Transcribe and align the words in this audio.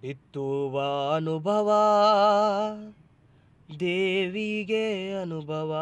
ಬಿತ್ತುವ 0.00 0.80
ಅನುಭವ 1.14 1.72
ದೇವಿಗೆ 3.80 5.12
ಅನುಭವ. 5.14 5.72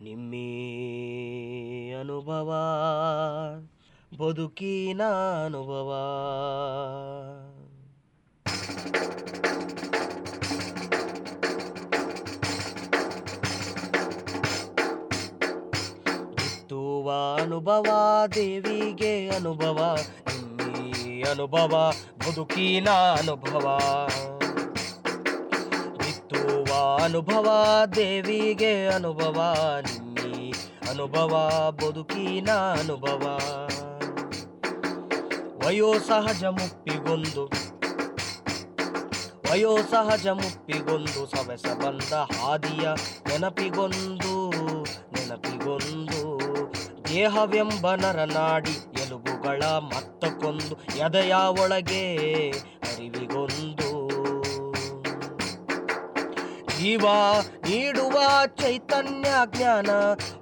ನಿಮ್ಮಿ 0.00 0.46
ಅನುಭವ 2.00 2.54
ಬದುಕಿನ 4.18 5.02
ಅನುಭವ. 5.44 5.96
ಅನುಭವ 17.40 17.86
ದೇವಿಗೆ 18.34 19.28
ಅನುಭವ. 19.28 19.96
ಅನುಭವ 21.22 21.92
ಬದುಕಿನ 22.18 22.88
ಅನುಭವ. 22.90 23.78
ಬಿತ್ತುವ 25.98 26.98
ಅನುಭವ, 27.04 27.48
ದೇವಿಗೆ 27.96 28.86
ಅನುಭವ. 28.86 29.56
ನಿನ್ನಿ 29.80 30.54
ಅನುಭವ, 30.90 31.48
ಬದುಕಿನ 31.70 32.50
ಅನುಭವ. 32.50 33.38
ವಯೋಸಹಜ 35.66 36.44
ಮುಪ್ಪಿಗೊಂದು 36.44 37.50
ವಯೋಸಹಜ 39.50 40.26
ಮುಪ್ಪಿಗೊಂದು. 40.26 41.26
ಸವೆಸ 41.26 41.66
ಬಂದ 41.66 42.12
ಹಾದಿಯ 42.12 42.88
ನೆನಪಿಗೊಂದು 43.28 44.50
ನೆನಪಿಗೊಂದು. 44.84 46.40
ದೇಹವೆಂಬ 47.08 47.94
ನರನಾಡಿ 47.94 49.02
ಎಲುಬುಗಳ 49.02 49.62
ಮತ್ತಕ್ಕೊಂದು 50.20 50.74
ಎದೆಯ 50.96 51.34
ಒಳಗೆ 51.34 52.04
ಅರಿವಿಗೊಂದು. 52.82 53.90
ಜೀವ 56.78 57.04
ನೀಡುವ 57.68 58.16
ಚೈತನ್ಯ 58.46 59.30
ಜ್ಞಾನ 59.46 59.90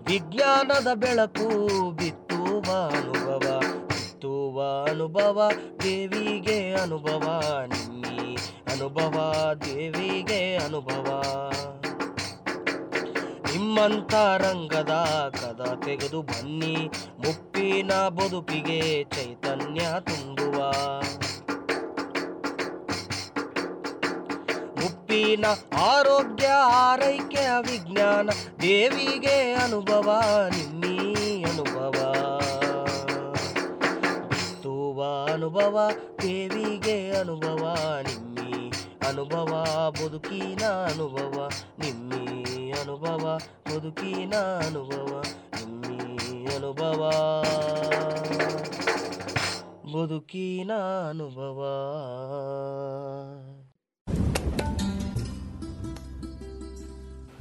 ವಿಜ್ಞಾನದ 0.07 0.89
ಬೆಳಕು 0.95 1.49
ಬಿತ್ತುವ 1.91 2.67
ಅನುಭವ 2.97 3.61
ಬಿತ್ತುವ 3.89 4.57
ಅನುಭವ, 4.89 5.51
ದೇವಿಗೆ 5.83 6.75
ಅನುಭವ, 6.75 7.25
ನಿನ್ನಿ 7.67 8.37
ಅನುಭವ, 8.73 9.15
ದೇವಿಗೆ 9.65 10.57
ಅನುಭವ. 10.57 11.09
ನಿಮ್ಮಂತ 13.59 14.15
ರಂಗದ 14.15 14.91
ಕದ 15.41 15.83
ತೆಗೆದು 15.85 16.23
ಬನ್ನಿ, 16.23 16.91
ಮುಪ್ಪಿನ 17.19 17.93
ಬದುಕಿಗೆ 18.09 19.05
ಚೈತನ್ಯ 19.05 19.81
ತುಂಬುವ. 20.01 20.59
ಮುಪ್ಪಿನ 24.83 25.45
ಆರೋಗ್ಯ, 25.79 26.47
ಆರೈಕೆ 26.65 27.47
ವಿಜ್ಞಾನ 27.61 28.31
ದೇವಿಗೆ 28.61 29.53
ಅನುಭವ, 29.53 30.23
ನಿಮ್ಮಿ 30.51 31.45
ಅನುಭವ. 31.45 32.15
ಬಿತ್ತುವ 34.29 35.05
ಅನುಭವ, 35.33 35.91
ದೇವಿಗೆ 36.23 37.17
ಅನುಭವ, 37.17 37.77
ನಿಮ್ಮಿ 38.03 38.73
ಅನುಭವ, 39.09 39.65
ಬದುಕಿನ 39.91 40.65
ಅನುಭವ, 40.65 41.51
ನಿಮ್ಮಿ 41.79 42.28
ಅನುಭವ 42.81 43.39
ಬದುಕಿನ 43.71 44.35
ಅನುಭವ 44.67 45.23
ನಿಮ್ಮಿ 45.59 46.47
ಅನುಭವ. 46.55 47.01
ಬದುಕಿನ 49.93 50.73
ಅನುಭವ 51.11 51.61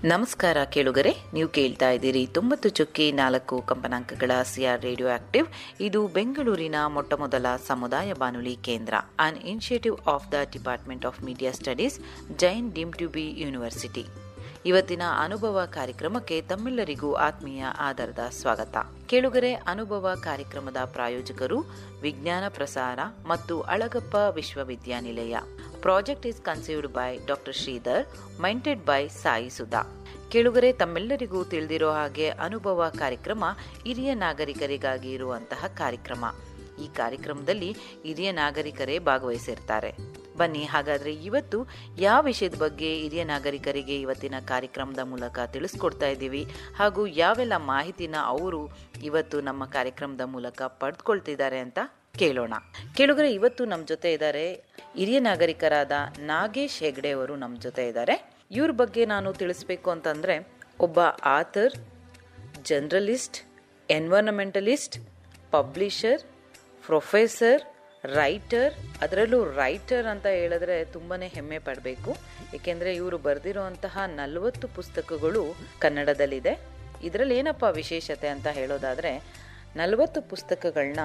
ನಮಸ್ಕಾರ 0.03 0.57
ಕೇಳುಗರೆ, 0.63 1.11
ನೀವು 1.33 1.49
ಕೇಳ್ತಾ 1.49 1.89
ಇದ್ದೀರಿ 1.91 2.27
ತೊಂಬತ್ತು 2.27 2.69
ಚುಕ್ಕಿ 2.69 3.11
ನಾಲ್ಕು 3.11 3.61
ಕಂಪನಾಂಕಗಳ 3.61 4.31
ಸಿಆರ್ 4.43 4.81
ರೇಡಿಯೋ 4.81 5.09
ಆಕ್ಟಿವ್. 5.09 5.47
ಇದು 5.81 6.07
ಬೆಂಗಳೂರಿನ 6.07 6.75
ಮೊಟ್ಟಮೊದಲ 6.87 7.45
ಸಮುದಾಯ 7.67 8.13
ಬಾನುಲಿ 8.13 8.55
ಕೇಂದ್ರ 8.55 8.93
an 9.19 9.37
initiative 9.37 9.97
of 10.07 10.31
the 10.31 10.33
department 10.51 11.05
of 11.05 11.23
media 11.23 11.51
studies 11.51 11.99
Jain 12.37 12.73
deemed 12.73 12.93
to 12.93 13.07
be 13.07 13.25
university 13.37 14.05
ಇವತ್ತಿನ 14.65 15.01
ಅನುಭವ 15.19 15.61
ಕಾರ್ಯಕ್ರಮಕ್ಕೆ 15.65 16.41
ತಮ್ಮೆಲ್ಲರಿಗೂ 16.41 17.13
ಆತ್ಮೀಯ 17.13 17.63
ಆಧಾರದ 17.77 18.19
ಸ್ವಾಗತ. 18.29 18.77
ಕೇಳುಗರೆ, 19.07 19.53
ಅನುಭವ 19.53 20.11
ಕಾರ್ಯಕ್ರಮದ 20.23 20.77
ಪ್ರಾಯೋಜಕರು 20.85 21.65
ವಿಜ್ಞಾನ 22.01 22.43
ಪ್ರಸಾರ 22.49 22.99
ಮತ್ತು 23.27 23.61
ಅಳಗಪ್ಪ 23.61 24.15
ವಿಶ್ವವಿದ್ಯಾನಿಲಯ. 24.35 25.37
Project 25.81 26.27
is 26.27 26.41
conceived 26.41 26.87
by 26.87 27.17
doctor 27.25 27.55
Sridhar 27.55 28.39
maintained 28.39 28.85
by 28.85 29.07
Sai 29.07 29.49
Sudha. 29.49 30.05
ಕೇಳುಗರೆ, 30.29 30.73
ತಮ್ಮೆಲ್ಲರಿಗೂ 30.73 31.43
ತಿಳಿದಿರೋ 31.43 31.91
ಹಾಗೆ 31.91 32.29
ಅನುಭವ 32.29 32.91
ಕಾರ್ಯಕ್ರಮ 32.97 33.43
ಹಿರಿಯ 33.83 34.13
ನಾಗರಿಕರಿಗಾಗಿ 34.13 35.11
ಇರುವಂತಹ 35.11 35.65
ಕಾರ್ಯಕ್ರಮ. 35.67 36.25
ಈ 36.83 36.87
ಕಾರ್ಯಕ್ರಮದಲ್ಲಿ 36.87 37.75
ಹಿರಿಯ 38.03 38.31
ನಾಗರಿಕರೇ 38.31 38.99
ಭಾಗವಹಿಸಿರ್ತಾರೆ. 38.99 39.95
ಬನ್ನಿ. 40.37 40.63
ಹಾಗಾದ್ರೆ 40.63 41.13
ಇವತ್ತು 41.13 41.67
ಯಾವ 41.99 42.23
ವಿಷಯದ 42.23 42.55
ಬಗ್ಗೆ 42.55 42.95
ಹಿರಿಯ 42.95 43.23
ನಾಗರಿಕರಿಗೆ 43.23 44.01
ಇವತ್ತಿನ 44.01 44.35
ಕಾರ್ಯಕ್ರಮದ 44.45 44.99
ಮೂಲಕ 44.99 45.39
ತಿಳಿಸ್ಕೊಡ್ತಾ 45.45 46.07
ಇದ್ದೀವಿ? 46.07 46.47
ಹಾಗೂ 46.75 47.07
ಯಾವೆಲ್ಲ 47.07 47.53
ಮಾಹಿತಿನ 47.57 48.15
ಅವರು 48.23 48.69
ಇವತ್ತು 49.03 49.41
ನಮ್ಮ 49.41 49.65
ಕಾರ್ಯಕ್ರಮದ 49.65 50.21
ಮೂಲಕ 50.21 50.61
ಪಡೆದುಕೊಳ್ತಿದ್ದಾರೆ 50.61 51.59
ಅಂತ 51.59 51.79
ಕೇಳೋಣ. 52.17 52.53
ಕೇಳುಗರೆ, 52.95 53.33
ಇವತ್ತು 53.33 53.65
ನಮ್ಮ 53.65 53.85
ಜೊತೆ 53.85 54.13
ಇದ್ದಾರೆ 54.13 54.53
ಹಿರಿಯ 54.95 55.19
ನಾಗರಿಕರಾದ 55.19 55.91
ನಾಗೇಶ್ 56.19 56.79
ಹೆಗ್ಡೆ 56.79 57.11
ಅವರು 57.11 57.35
ನಮ್ಮ 57.35 57.61
ಜೊತೆ 57.61 57.87
ಇದ್ದಾರೆ. 57.87 58.37
ಇವ್ರ 58.51 58.71
ಬಗ್ಗೆ 58.71 59.05
ನಾನು 59.05 59.33
ತಿಳಿಸ್ಬೇಕು 59.33 59.89
ಅಂತಂದ್ರೆ, 59.89 60.47
ಒಬ್ಬ 60.79 60.99
author, 61.25 61.73
journalist 62.63 63.37
environmentalist 63.91 64.97
publisher 65.51 66.21
professor 66.85 67.76
writer, 68.03 68.73
ಅದರಲ್ಲೂ 69.01 69.43
ರೈಟರ್ 69.43 70.05
ಅಂತ 70.05 70.25
ಹೇಳಿದ್ರೆ 70.25 70.85
ತುಂಬಾ 70.85 71.19
ಹೆಮ್ಮೆ 71.23 71.59
ಪಡಬೇಕು. 71.59 72.17
ಏಕೆಂದರೆ 72.55 72.95
ಇವರು 72.95 73.17
ಬರೆದಿರುವಂತಹ 73.17 73.97
ನಲವತ್ತು 74.05 74.67
ಪುಸ್ತಕಗಳು 74.67 75.43
ಕನ್ನಡದಲ್ಲಿದೆ. 75.79 76.59
ಇದರಲ್ಲಿ 77.03 77.37
ಏನಪ್ಪ 77.37 77.63
ವಿಶೇಷತೆ 77.63 78.27
ಅಂತ 78.27 78.47
ಹೇಳೋದಾದರೆ, 78.47 79.23
ನಲವತ್ತು 79.75 80.21
ಪುಸ್ತಕಗಳನ್ನ 80.21 80.99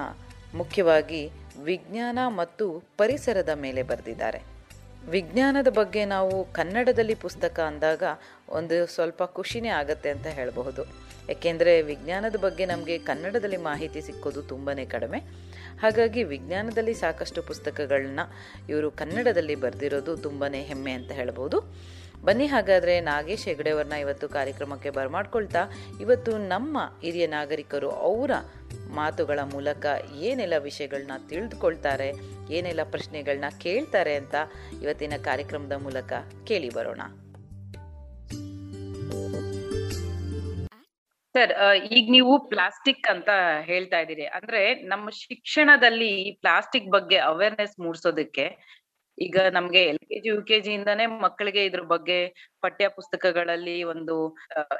ಮುಖ್ಯವಾಗಿ 0.53 1.29
ವಿಜ್ಞಾನ 1.63 2.19
ಮತ್ತು 2.27 2.83
ಪರಿಸರದ 2.97 3.49
ಮೇಲೆ 3.49 3.83
ಬರೆದಿದ್ದಾರೆ. 3.83 4.41
ವಿಜ್ಞಾನದ 5.09 5.67
ಬಗ್ಗೆ 5.67 6.05
ನಾವು 6.05 6.53
ಕನ್ನಡದಲ್ಲಿ 6.53 7.15
ಪುಸ್ತಕ 7.15 7.59
ಅಂದಾಗ 7.59 8.03
ಒಂದು 8.49 8.87
ಸ್ವಲ್ಪ 8.87 9.23
ಖುಷಿನೇ 9.23 9.67
ಆಗತ್ತೆ 9.67 10.09
ಅಂತ 10.09 10.27
ಹೇಳಬಹುದು. 10.27 10.83
ಏಕೆಂದರೆ 11.29 11.81
ವಿಜ್ಞಾನದ 11.81 12.35
ಬಗ್ಗೆ 12.35 12.65
ನಮಗೆ 12.65 12.97
ಕನ್ನಡದಲ್ಲಿ 12.97 13.57
ಮಾಹಿತಿ 13.57 14.01
ಸಿಕ್ಕೋದು 14.01 14.41
ತುಂಬಾ 14.41 14.85
ಕಡಿಮೆ. 14.85 15.52
ಹಾಗಾಗಿ 15.81 16.23
ವಿಜ್ಞಾನದಲ್ಲಿ 16.23 16.93
ಸಾಕಷ್ಟು 16.93 17.41
ಪುಸ್ತಕಗಳನ್ನ 17.41 18.19
ಇವರು 18.69 18.91
ಕನ್ನಡದಲ್ಲಿ 18.91 19.55
ಬರೆದಿರೋದು 19.55 20.17
ತುಂಬಾ 20.17 20.53
ಹೆಮ್ಮೆ 20.53 20.91
ಅಂತ 20.91 21.11
ಹೇಳ್ಬೋದು. 21.11 21.61
ಬನ್ನಿ 22.23 22.45
ಹಾಗಾದರೆ 22.45 23.01
ನಾಗೇಶ್ 23.01 23.45
ಹೆಗಡೆಯವ್ರನ್ನ 23.45 23.93
ಇವತ್ತು 23.93 24.29
ಕಾರ್ಯಕ್ರಮಕ್ಕೆ 24.29 24.89
ಬರಮಾಡ್ಕೊಳ್ತಾ, 24.89 25.59
ಇವತ್ತು 26.01 26.37
ನಮ್ಮ 26.37 26.77
ಹಿರಿಯ 27.01 27.27
ನಾಗರಿಕರು 27.27 27.89
ಅವರ 27.89 28.31
ಮಾತುಗಳ 28.89 29.39
ಮೂಲಕ 29.39 29.85
ಏನೆಲ್ಲ 30.19 30.53
ವಿಷಯಗಳನ್ನ 30.57 31.11
ತಿಳಿದುಕೊಳ್ತಾರೆ, 31.27 32.11
ಏನೆಲ್ಲ 32.53 32.79
ಪ್ರಶ್ನೆಗಳನ್ನ 32.83 33.45
ಕೇಳ್ತಾರೆ 33.57 34.15
ಅಂತ 34.15 34.35
ಇವತ್ತಿನ 34.81 35.13
ಕಾರ್ಯಕ್ರಮದ 35.21 35.71
ಮೂಲಕ 35.71 36.13
ಕೇಳಿ 36.43 36.69
ಬರೋಣ. 36.69 37.01
ಸರ್ 41.35 41.51
ಈಗ 41.91 42.05
ನೀವು 42.11 42.33
ಪ್ಲಾಸ್ಟಿಕ್ 42.49 43.07
ಅಂತ 43.09 43.29
ಹೇಳ್ತಾ 43.61 43.97
ಇದ್ದೀರಿ. 43.99 44.25
ಅಂದ್ರೆ 44.37 44.61
ನಮ್ಮ 44.83 45.05
ಶಿಕ್ಷಣದಲ್ಲಿ 45.21 46.13
ಪ್ಲಾಸ್ಟಿಕ್ 46.41 46.89
ಬಗ್ಗೆ 46.91 47.17
ಅವೇರ್ನೆಸ್ 47.29 47.75
ಮೂಡಿಸೋದಕ್ಕೆ 47.79 48.45
ಈಗ 49.17 49.37
ನಮ್ಗೆ 49.51 49.81
L 49.83 49.99
K 50.09 50.17
G, 50.19 50.29
U 50.29 50.41
K 50.41 50.57
G 50.59 50.71
ಇಂದಾನೇ 50.73 51.05
ಮಕ್ಕಳಿಗೆ 51.25 51.65
ಇದ್ರ 51.65 51.81
ಬಗ್ಗೆ 51.85 52.17
ಪಠ್ಯ 52.61 52.87
ಪುಸ್ತಕಗಳಲ್ಲಿ 52.89 53.77
ಒಂದು 53.83 54.15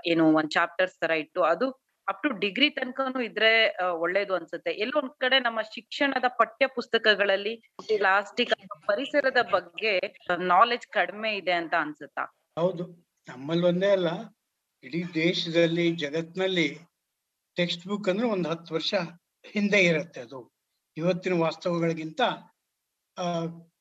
ಏನು 0.05 0.33
ಒಂದ್ 0.33 0.51
ಚಾಪ್ಟರ್ಸ್ 0.51 0.97
ತರ 0.99 1.11
ಇಟ್ಟು 1.15 1.41
ಅದು 1.43 1.67
ಅಪ್ 2.07 2.21
ಟು 2.23 2.29
ಡಿಗ್ರಿ 2.39 2.69
ತನಕನು 2.69 3.19
ಇದ್ರೆ 3.21 3.51
ಒಳ್ಳೇದು 3.99 4.33
ಅನ್ಸುತ್ತೆ. 4.35 4.71
ಎಲ್ಲೊಂದ್ 4.85 5.13
ಕಡೆ 5.21 5.39
ನಮ್ಮ 5.39 5.59
ಶಿಕ್ಷಣದ 5.75 6.27
ಪಠ್ಯ 6.39 6.67
ಪುಸ್ತಕಗಳಲ್ಲಿ 6.77 7.53
ಪ್ಲಾಸ್ಟಿಕ್ 7.91 8.55
ಪರಿಸರದ 8.87 9.41
ಬಗ್ಗೆ 9.51 9.93
ನಾಲೆಜ್ 10.49 10.87
ಕಡಿಮೆ 10.91 11.31
ಇದೆ 11.33 11.51
ಅಂತ 11.51 11.73
ಅನ್ಸುತ್ತಾ? 11.79 12.25
ಹೌದು. 12.57 12.85
ನಮ್ಮಲ್ಲಿ 13.27 13.91
ಅಲ್ಲ. 13.91 14.09
ಇಡೀ 14.83 15.03
ದೇಶದಲ್ಲಿ, 15.13 15.95
ಜಗತ್ನಲ್ಲಿ 15.95 16.67
ಟೆಕ್ಸ್ಟ್ 17.55 17.87
ಬುಕ್ 17.87 18.09
ಅಂದ್ರೆ 18.09 18.27
ಒಂದು 18.27 18.49
ಹತ್ತು 18.49 18.73
ವರ್ಷ 18.73 18.93
ಹಿಂದೆ 19.45 19.83
ಇರುತ್ತೆ 19.83 20.21
ಅದು. 20.21 20.39
ಇವತ್ತಿನ 20.97 21.33
ವಾಸ್ತವಗಳಿಗಿಂತ 21.33 22.21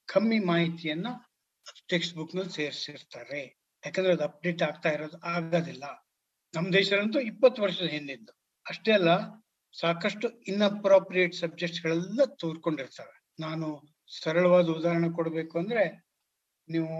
ಕಮ್ಮಿ 0.06 0.38
ಮಾಹಿತಿಯನ್ನ 0.38 1.06
ಟೆಕ್ಸ್ಟ್ 1.88 2.16
ಬುಕ್ನಲ್ಲಿ 2.16 2.52
ಸೇರಿಸಿರ್ತಾರೆ. 2.52 3.40
ಯಾಕಂದ್ರೆ 3.84 4.12
ಅದು 4.12 4.24
ಅಪ್ಡೇಟ್ 4.24 4.62
ಆಗ್ತಾ 4.62 4.88
ಇರೋದು 4.88 5.18
ಆಗೋದಿಲ್ಲ. 5.18 5.84
ನಮ್ಮ 6.54 6.72
ದೇಶದಂತೂ 6.72 7.20
ಇಪ್ಪತ್ತು 7.20 7.62
ವರ್ಷದ 7.62 7.86
ಹಿಂದಿದ್ದು. 7.86 8.32
ಅಷ್ಟೇ 8.68 8.92
ಅಲ್ಲ, 8.92 9.10
ಸಾಕಷ್ಟು 9.80 10.40
ಇನ್ಅಪ್ರಾಪ್ರಿಯೇಟ್ 10.40 11.34
ಸಬ್ಜೆಕ್ಟ್ಸ್ 11.34 11.82
ಗಳೆಲ್ಲ 11.82 12.24
ತೋರ್ಕೊಂಡಿರ್ತವೆ 12.38 13.14
ನಾನು 13.40 13.66
ಸರಳವಾದ 14.22 14.68
ಉದಾಹರಣೆ 14.68 15.12
ಕೊಡಬೇಕು 15.12 15.58
ಅಂದ್ರೆ, 15.58 15.84
ನೀವು 16.68 16.92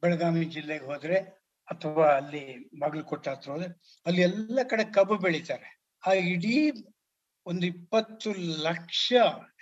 ಬೆಳಗಾವಿ 0.00 0.44
ಜಿಲ್ಲೆಗೆ 0.44 0.84
ಹೋದ್ರೆ 0.84 1.43
ಅಥವಾ 1.68 2.06
ಅಲ್ಲಿ 2.18 2.42
ಬಾಗಲಕೋಟೆ 2.80 3.30
ಹತ್ರ 3.30 3.50
ಹೋದ್ರೆ, 3.52 3.68
ಅಲ್ಲಿ 4.06 4.20
ಎಲ್ಲ 4.28 4.58
ಕಡೆ 4.72 4.84
ಕಬ್ಬು 4.96 5.16
ಬೆಳಿತಾರೆ. 5.24 5.68
ಆ 6.02 6.12
ಇಡೀ 6.32 6.56
ಒಂದು 7.46 7.64
ಇಪ್ಪತ್ತು 7.72 8.30
ಲಕ್ಷ 8.66 9.06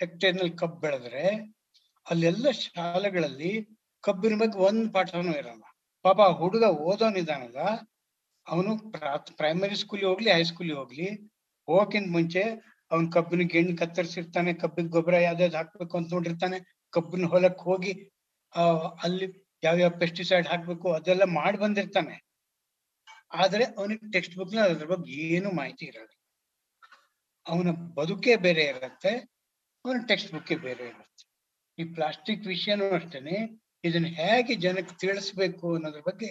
ಹೆಕ್ಟೇರ್ನಲ್ಲಿ 0.01 0.55
ಕಬ್ಬು 0.61 0.79
ಬೆಳೆದ್ರೆ, 0.85 1.23
ಅಲ್ಲೆಲ್ಲ 2.07 2.47
ಶಾಲೆಗಳಲ್ಲಿ 2.63 3.51
ಕಬ್ಬಿನ 4.03 4.35
ಬಗ್ಗೆ 4.41 4.57
ಒಂದ್ 4.67 4.85
ಪಾಠನೂ 4.95 5.33
ಇರಲ್ಲ. 5.41 5.63
ಪಾಪ 6.05 6.21
ಹುಡುಗ 6.39 6.65
ಓದೋನಿದಾನಲ್ಲ 6.87 7.59
ಅವನು 8.47 8.71
ಪ್ರೈಮರಿ 9.39 9.75
ಸ್ಕೂಲಿಗೆ 9.81 10.07
ಹೋಗ್ಲಿ 10.11 10.29
ಹೈಸ್ಕೂಲಿಗೆ 10.31 10.77
ಹೋಗ್ಲಿ 10.81 11.07
ಹೋಗಕ್ಕಿಂತ 11.67 12.09
ಮುಂಚೆ 12.11 12.43
ಅವ್ನ್ 12.91 13.07
ಕಬ್ಬಿನ 13.11 13.43
ಗೆಣ್ಣು 13.53 13.73
ಕತ್ತರಿಸಿರ್ತಾನೆ, 13.77 14.51
ಕಬ್ಬಿನ 14.53 14.87
ಗೊಬ್ಬರ 14.95 15.15
ಯಾವ್ದಾವ್ದು 15.27 15.57
ಹಾಕ್ಬೇಕು 15.57 15.95
ಅಂತ 15.99 16.09
ನೋಡಿರ್ತಾನೆ, 16.13 16.57
ಕಬ್ಬಿನ 16.93 17.27
ಹೊಲಕ್ 17.33 17.63
ಹೋಗಿ 17.69 17.93
ಅಲ್ಲಿ 19.03 19.27
ಯಾವ್ಯಾವ 19.65 19.91
ಪೆಸ್ಟಿಸೈಡ್ 20.03 20.47
ಹಾಕ್ಬೇಕು 20.51 20.87
ಅದೆಲ್ಲ 20.97 21.25
ಮಾಡಿ 21.39 21.57
ಬಂದಿರ್ತಾನೆ. 21.63 22.15
ಆದ್ರೆ 23.41 23.65
ಅವನಿಗೆ 23.79 24.07
ಟೆಕ್ಸ್ಟ್ 24.15 24.35
ಬುಕ್ 24.39 24.55
ಅದ್ರ 24.65 24.87
ಬಗ್ಗೆ 24.93 25.13
ಏನು 25.35 25.49
ಮಾಹಿತಿ 25.59 25.83
ಇರಲ್ಲ. 25.91 26.11
ಅವನ 27.45 27.69
ಬದುಕೇ 27.99 28.35
ಬೇರೆ 28.45 28.63
ಇರುತ್ತೆ, 28.71 29.13
ಅವನ 29.85 29.97
ಟೆಕ್ಸ್ಟ್ 30.11 30.31
ಬುಕ್ಕೇ 30.35 30.55
ಬೇರೆ 30.67 30.83
ಇರುತ್ತೆ. 30.91 31.23
ಈ 31.77 31.83
ಪ್ಲಾಸ್ಟಿಕ್ 31.95 32.43
ವಿಷಯನೂ 32.53 32.87
ಅಷ್ಟೇನೆ, 32.97 33.37
ಇದನ್ನ 33.87 34.09
ಹೇಗೆ 34.19 34.53
ಜನಕ್ಕೆ 34.65 34.95
ತಿಳಿಸ್ಬೇಕು 35.03 35.65
ಅನ್ನೋದ್ರ 35.75 36.03
ಬಗ್ಗೆ 36.09 36.29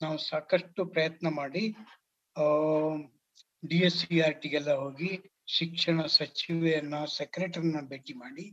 ನಾವು 0.00 0.16
ಸಾಕಷ್ಟು 0.30 0.82
ಪ್ರಯತ್ನ 0.94 1.28
ಮಾಡಿ 1.40 1.64
ಡಿ 3.62 3.78
ಎಸ್ 3.88 3.98
ಸಿ 4.00 4.16
ಆರ್ 4.26 4.36
ಟಿಗೆಲ್ಲ 4.42 4.72
ಹೋಗಿ 4.82 5.10
ಶಿಕ್ಷಣ 5.56 6.00
ಸಚಿವೆಯನ್ನ 6.16 6.96
ಸೆಕ್ರೆಟರಿನ 7.18 7.80
ಭೇಟಿ 7.90 8.14
ಮಾಡಿ, 8.22 8.44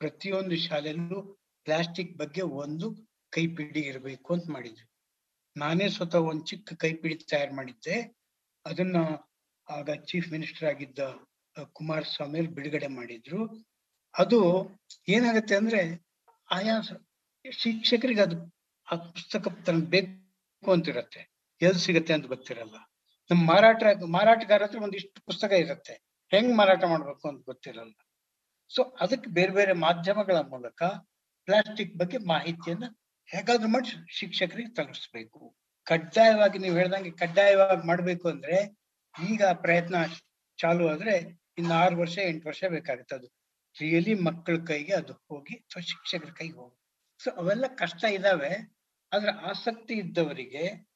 ಪ್ರತಿಯೊಂದು 0.00 0.56
ಶಾಲೆಯಲ್ಲೂ 0.66 1.20
ಪ್ಲಾಸ್ಟಿಕ್ 1.66 2.12
ಬಗ್ಗೆ 2.22 2.42
ಒಂದು 2.64 2.86
ಕೈಪಿಡಿ 3.32 3.80
ಇರಬೇಕು 3.80 4.34
ಅಂತ 4.34 4.44
ಮಾಡಿದ್ವಿ 4.50 4.88
ನಾನೇ 5.56 5.88
ಸ್ವತಃ 5.88 6.18
ಒಂದು 6.18 6.44
ಚಿಕ್ಕ 6.44 6.72
ಕೈಪಿಡಿ 6.74 7.14
ತಯಾರು 7.30 7.54
ಮಾಡಿದ್ದೆ. 7.54 7.96
ಅದನ್ನ 8.66 8.96
ಆಗ 9.68 9.90
ಚೀಫ್ 10.06 10.32
ಮಿನಿಸ್ಟರ್ 10.32 10.68
ಆಗಿದ್ದ 10.68 10.98
ಕುಮಾರಸ್ವಾಮಿ 11.72 12.38
ಅವ್ರು 12.38 12.52
ಬಿಡುಗಡೆ 12.52 12.86
ಮಾಡಿದ್ರು. 12.86 13.40
ಅದು 14.18 14.38
ಏನಾಗುತ್ತೆ 15.08 15.54
ಅಂದ್ರೆ, 15.56 16.06
ಆಯಾ 16.50 16.80
ಶಿಕ್ಷಕರಿಗೆ 17.50 18.20
ಅದು, 18.20 18.36
ಆ 18.92 18.96
ಪುಸ್ತಕ 18.96 19.48
ತನಗೆ 19.66 19.86
ಬೇಕು 19.86 20.72
ಅಂತಿರತ್ತೆ. 20.72 21.20
ಎಲ್ಲಿ 21.62 21.80
ಸಿಗತ್ತೆ 21.80 22.12
ಅಂತ 22.12 22.26
ಗೊತ್ತಿರಲ್ಲ. 22.26 22.76
ನಮ್ಮ 23.30 23.42
ಮಾರಾಟ 23.48 23.82
ಮಾರಾಟಗಾರ 24.10 24.62
ಹತ್ರ 24.62 24.82
ಒಂದಿಷ್ಟು 24.82 25.24
ಪುಸ್ತಕ 25.24 25.52
ಇರುತ್ತೆ. 25.52 25.94
ಹೆಂಗ್ 26.30 26.56
ಮಾರಾಟ 26.56 26.84
ಮಾಡ್ಬೇಕು 26.84 27.28
ಅಂತ 27.28 27.44
ಗೊತ್ತಿರಲ್ಲ. 27.44 27.94
ಸೊ 28.74 28.82
ಅದಕ್ಕೆ 29.00 29.30
ಬೇರೆ 29.30 29.52
ಬೇರೆ 29.52 29.72
ಮಾಧ್ಯಮಗಳ 29.72 30.36
ಮೂಲಕ, 30.36 30.82
ಪ್ಲಾಸ್ಟಿಕ್ 31.48 31.96
ಬಗ್ಗೆ 31.96 32.18
ಮಾಹಿತಿಯನ್ನ 32.18 32.84
ಹೇಗಾದ್ರೂ 33.32 33.68
ಮಾಡಿ 33.68 34.16
ಶಿಕ್ಷಕರಿಗೆ 34.18 34.74
ತಲುಪಿಸ್ಬೇಕು. 34.74 35.56
ಕಡ್ಡಾಯವಾಗಿ 35.84 36.58
ನೀವು 36.58 36.76
ಹೇಳ್ದಂಗೆ 36.76 37.10
ಕಡ್ಡಾಯವಾಗಿ 37.10 37.86
ಮಾಡ್ಬೇಕು 37.86 38.28
ಅಂದ್ರೆ 38.28 38.76
ಈಗ 39.30 39.44
ಪ್ರಯತ್ನ 39.44 39.94
ಚಾಲು 40.60 40.88
ಆದ್ರೆ 40.88 41.42
ಇನ್ನು 41.58 41.74
ಆರು 41.74 41.96
ವರ್ಷ, 41.96 42.18
ಎಂಟು 42.18 42.48
ವರ್ಷ 42.48 42.64
ಬೇಕಾಗುತ್ತೆ 42.68 43.14
ಅದು. 43.14 43.26
ರಿಯಲಿ 43.80 44.14
ಮಕ್ಕಳ 44.14 44.56
ಕೈಗೆ 44.66 44.94
ಅದು 44.94 45.12
ಹೋಗಿ 45.12 45.54
ಅಥವಾ 45.54 45.82
ಶಿಕ್ಷಕರ 45.82 46.30
ಕೈಗೆ 46.30 46.54
ಹೋಗಿ. 46.54 46.80
ಸೊ 47.24 47.30
ಅವೆಲ್ಲ 47.30 47.66
ಕಷ್ಟ 47.66 48.04
ಇದಾವೆ. 48.04 48.76
ಆದ್ರೆ 49.12 49.32
ಆಸಕ್ತಿ 49.32 49.94
ಇದ್ದವರಿಗೆ 49.94 50.88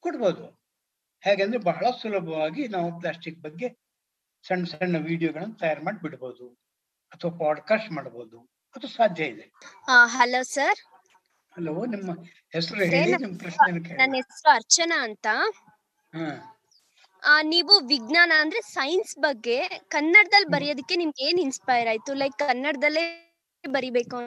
ಕೊಡ್ಬೋದು. 0.00 0.62
ಹೇಗೆಂದ್ರೆ 1.24 1.58
ಬಹಳ 1.58 1.86
ಸುಲಭವಾಗಿ 2.02 2.68
ನಾವು 2.68 3.00
ಪ್ಲಾಸ್ಟಿಕ್ 3.00 3.40
ಬಗ್ಗೆ 3.40 3.68
ಸಣ್ಣ 4.48 4.64
ಸಣ್ಣ 4.64 4.96
ವಿಡಿಯೋಗಳನ್ನ 4.96 5.52
ತಯಾರು 5.52 5.84
ಮಾಡಿ 5.84 6.00
ಬಿಡ್ಬೋದು 6.00 6.48
ಅಥವಾ 7.14 7.38
ಪಾಡ್ಕಾಸ್ಟ್ 7.38 7.92
ಮಾಡ್ಬೋದು. 7.92 8.40
ಅದು 8.76 8.88
ಸಾಧ್ಯ 8.88 9.24
ಇದೆ. 9.24 9.52
ಹಲೋ 10.06 10.42
ಸರ್ 10.42 10.99
ಹಲೋ 11.56 11.72
ನಿಮ್ಮ 11.92 12.10
ಹೆಸರು 12.54 12.78
ಹೇಳಿ 12.92 13.14
ನಿಮ್ 13.22 13.36
ಪ್ರಶ್ನೆ 13.38 13.70
ನನ್ನ 14.00 14.12
ಹೆಸರು 14.20 14.50
ಅರ್ಚನಾ 14.52 14.98
ಅಂತ. 15.08 15.26
ನೀವು 17.50 17.74
ವಿಜ್ಞಾನ 17.88 18.32
ಅಂದ್ರೆ 18.40 18.60
ಸೈನ್ಸ್ 18.70 19.14
ಬಗ್ಗೆ 19.18 19.56
ಕನ್ನಡದಲ್ಲಿ 19.88 20.48
ಬರೆಯೋದಕ್ಕೆ 20.48 20.96
ನಿಮ್ಗೆ 20.96 21.22
ಏನ್ 21.28 21.40
ಇನ್ಸ್ಪೈರ್ 21.40 21.88
ಆಯ್ತು? 21.88 22.12
ಲೈಕ್ 22.14 22.36
ಕನ್ನಡದಲ್ಲೇ 22.42 23.04
ಬರಿಬೇಕು 23.64 24.18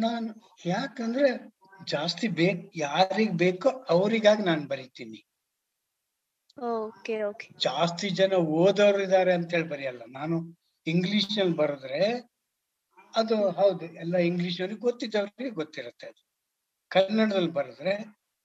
ನಾನು 0.00 0.28
ಯಾಕಂದ್ರೆ 0.66 1.28
ಜಾಸ್ತಿ 1.88 2.26
ಬೇಕ್ 2.40 2.62
ಯಾರಿಗ್ 2.76 3.34
ಬೇಕೋ 3.38 3.70
ಅವರಿಗಾಗಿ 3.94 4.42
ನಾನು 4.42 4.64
ಬರಿತೀನಿ. 4.66 5.20
Okay 6.74 7.16
okay. 7.22 7.46
ಜಾಸ್ತಿ 7.60 8.08
ಜನ 8.20 8.34
ಓದೋರು 8.60 9.00
ಇದಾರೆ 9.02 9.32
ಅಂತ 9.34 9.50
ಹೇಳಿ 9.54 9.68
ಬರೆಯಲ್ಲ. 9.68 10.02
ನಾನು 10.10 10.36
ಇಂಗ್ಲಿಷ್ನಲ್ಲಿ 10.86 11.56
ಬರೆದ್ರೆ 11.56 12.02
ಅದು 13.14 13.36
ಹೌದು 13.58 13.84
ಎಲ್ಲ 14.02 14.16
ಇಂಗ್ಲಿಷ್ 14.30 14.60
ಅವ್ರಿಗೆ 14.62 14.80
ಗೊತ್ತಿದ್ದವ್ರಿಗೆ 14.80 15.52
ಗೊತ್ತಿರುತ್ತೆ 15.60 16.06
ಅದು. 16.06 16.20
ಕನ್ನಡದಲ್ಲಿ 16.88 17.50
ಬರೆದ್ರೆ 17.50 17.92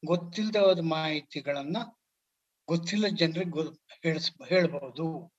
ಗೊತ್ತಿಲ್ಲದ 0.05 0.79
ಮಾಹಿತಿಗಳನ್ನ 0.79 1.77
ಗೊತ್ತಿಲ್ಲ 2.67 3.07
ಜನರಿಗೆ 3.07 3.61
ಹೇಳಿಸ್ 4.03 4.31
ಹೇಳ್ಬಹುದು 4.47 5.33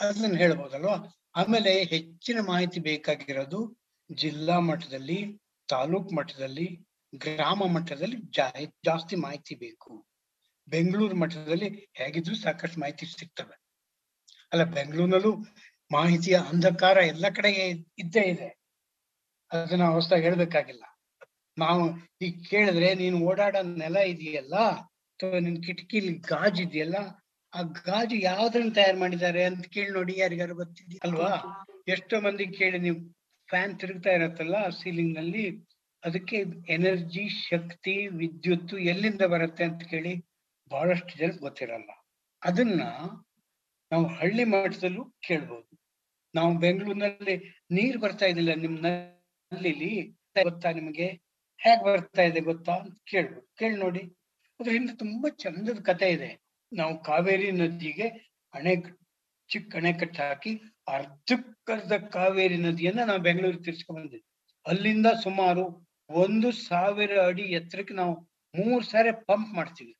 ಅದನ್ನ 0.00 0.36
ಹೇಳ್ಬೋದಲ್ವಾ? 0.36 0.96
ಆಮೇಲೆ 1.36 1.84
ಹೆಚ್ಚಿನ 1.84 2.40
ಮಾಹಿತಿ 2.40 2.80
ಬೇಕಾಗಿರೋದು 2.80 3.60
ಜಿಲ್ಲಾ 4.14 4.58
ಮಟ್ಟದಲ್ಲಿ, 4.58 5.40
ತಾಲೂಕ್ 5.68 6.12
ಮಟ್ಟದಲ್ಲಿ, 6.12 6.86
ಗ್ರಾಮ 7.14 7.62
ಮಟ್ಟದಲ್ಲಿ 7.66 8.16
ಜಾಸ್ತಿ 8.84 9.16
ಮಾಹಿತಿ 9.16 9.54
ಬೇಕು. 9.54 10.06
ಬೆಂಗಳೂರು 10.68 11.16
ಮಟ್ಟದಲ್ಲಿ 11.16 11.90
ಹೇಗಿದ್ರು 11.94 12.36
ಸಾಕಷ್ಟು 12.36 12.80
ಮಾಹಿತಿ 12.80 13.06
ಸಿಗ್ತವೆ. 13.06 13.56
ಅಲ್ಲ, 14.52 14.64
ಬೆಂಗಳೂರಿನಲ್ಲೂ 14.64 15.36
ಮಾಹಿತಿಯ 15.92 16.38
ಅಂಧಕಾರ 16.38 16.96
ಎಲ್ಲ 16.96 17.28
ಕಡೆಗೆ 17.28 17.66
ಇದ್ದೇ 17.98 18.20
ಇದೆ. 18.20 18.48
ಅದನ್ನ 19.52 19.84
ಹೊಸದಾಗಿ 19.84 20.22
ಹೇಳ್ಬೇಕಾಗಿಲ್ಲ. 20.22 20.84
ನಾವು 21.58 21.94
ಈಗ 22.22 22.46
ಕೇಳಿದ್ರೆ, 22.50 22.94
ನೀನು 22.94 23.20
ಓಡಾಡೋ 23.20 23.62
ನೆಲ 23.62 23.96
ಇದೆಯಲ್ಲ? 23.96 24.56
ಅಥವಾ 24.86 25.38
ನಿನ್ 25.38 25.64
ಕಿಟಕಿಲಿ 25.64 26.12
ಗಾಜು 26.12 26.62
ಇದೆಯಲ್ಲ? 26.62 26.94
ಆ 27.54 27.62
ಗಾಜು 27.62 28.16
ಯಾವ್ದ್ರನ್ನ 28.16 28.72
ತಯಾರು 28.72 28.98
ಮಾಡಿದ್ದಾರೆ? 28.98 29.44
ಅಂತ 29.44 29.66
ಕೇಳಿ 29.66 29.90
ನೋಡಿ 29.90 30.18
ಯಾರಿಗಾರು 30.18 30.54
ಗೊತ್ತಿದೆಯಾ? 30.54 31.00
ಅಲ್ವಾ? 31.04 31.32
ಎಷ್ಟೋ 31.88 32.20
ಮಂದಿ 32.20 32.46
ಕೇಳಿ, 32.46 32.78
ನೀವು 32.78 33.14
ಫ್ಯಾನ್ 33.48 33.80
ತಿರುಗ್ತಾ 33.80 34.10
ಇರತ್ತಲ್ಲ 34.10 34.68
ಸೀಲಿಂಗ್ನಲ್ಲಿ 34.68 35.66
ಅದಕ್ಕೆ 36.04 36.36
ಎನರ್ಜಿ, 36.68 37.28
ಶಕ್ತಿ 37.28 38.06
ವಿದ್ಯುತ್ 38.06 38.74
ಎಲ್ಲಿಂದ 38.74 39.22
ಬರುತ್ತೆ 39.22 39.64
ಅಂತ 39.64 39.82
ಕೇಳಿ 39.82 40.24
ಬಹಳಷ್ಟು 40.70 41.18
ಜನ 41.18 41.30
ಗೊತ್ತಿರಲ್ಲ. 41.40 41.90
ಅದನ್ನ 42.44 42.82
ನಾವು 43.92 44.06
ಹಳ್ಳಿ 44.06 44.44
ಮಟ್ಟದಲ್ಲೂ 44.44 45.04
ಕೇಳ್ಬೋದು. 45.04 45.78
ನಾವು 46.34 46.58
ಬೆಂಗಳೂರಿನಲ್ಲಿ 46.58 47.64
ನೀರ್ 47.70 47.98
ಬರ್ತಾ 47.98 48.26
ಇದಿಲ್ಲ 48.26 48.54
ನಿಮ್ನಲ್ಲಿ 48.54 50.02
ಗೊತ್ತಾ 50.42 50.70
ನಿಮಗೆ? 50.70 51.25
ಹೇಗ್ 51.58 51.84
ಬರ್ತಾ 51.84 52.22
ಇದೆ 52.22 52.40
ಗೊತ್ತಾ 52.40 52.72
ಅಂತ 52.72 52.96
ಕೇಳ್ಬೇಕು. 53.10 53.48
ಕೇಳಿ 53.58 53.76
ನೋಡಿ. 53.76 54.02
ಅದ್ರ 54.60 54.72
ಹಿಂದೆ 54.72 54.96
ತುಂಬಾ 54.96 55.28
ಚಂದದ 55.38 55.80
ಕತೆ 55.82 56.08
ಇದೆ. 56.10 56.30
ನಾವು 56.72 57.02
ಕಾವೇರಿ 57.02 57.50
ನದಿಗೆ 57.52 58.06
ಅಣೆ 58.54 58.74
ಚಿಕ್ಕ 59.50 59.76
ಅಣೆಕಟ್ಟು 59.76 60.22
ಹಾಕಿ 60.22 60.52
ಅರ್ಧಕ್ಕರ್ಧ 60.88 61.92
ಕಾವೇರಿ 61.92 62.56
ನದಿಯನ್ನ 62.56 63.00
ನಾವು 63.04 63.20
ಬೆಂಗಳೂರಿಗೆ 63.20 63.64
ತಿರ್ಸ್ಕೊಂಡ್ 63.64 64.00
ಬಂದಿದ್ವಿ. 64.00 64.24
ಅಲ್ಲಿಂದ 64.66 65.06
ಸುಮಾರು 65.22 65.64
ಒಂದು 66.10 66.52
ಸಾವಿರ 66.68 67.22
ಅಡಿ 67.26 67.42
ಎತ್ತರಕ್ಕೆ 67.42 67.94
ನಾವು 67.94 68.14
ಮೂರ್ 68.54 68.84
ಸಾರಿ 68.84 69.12
ಪಂಪ್ 69.26 69.54
ಮಾಡ್ತೀವಿ. 69.54 69.94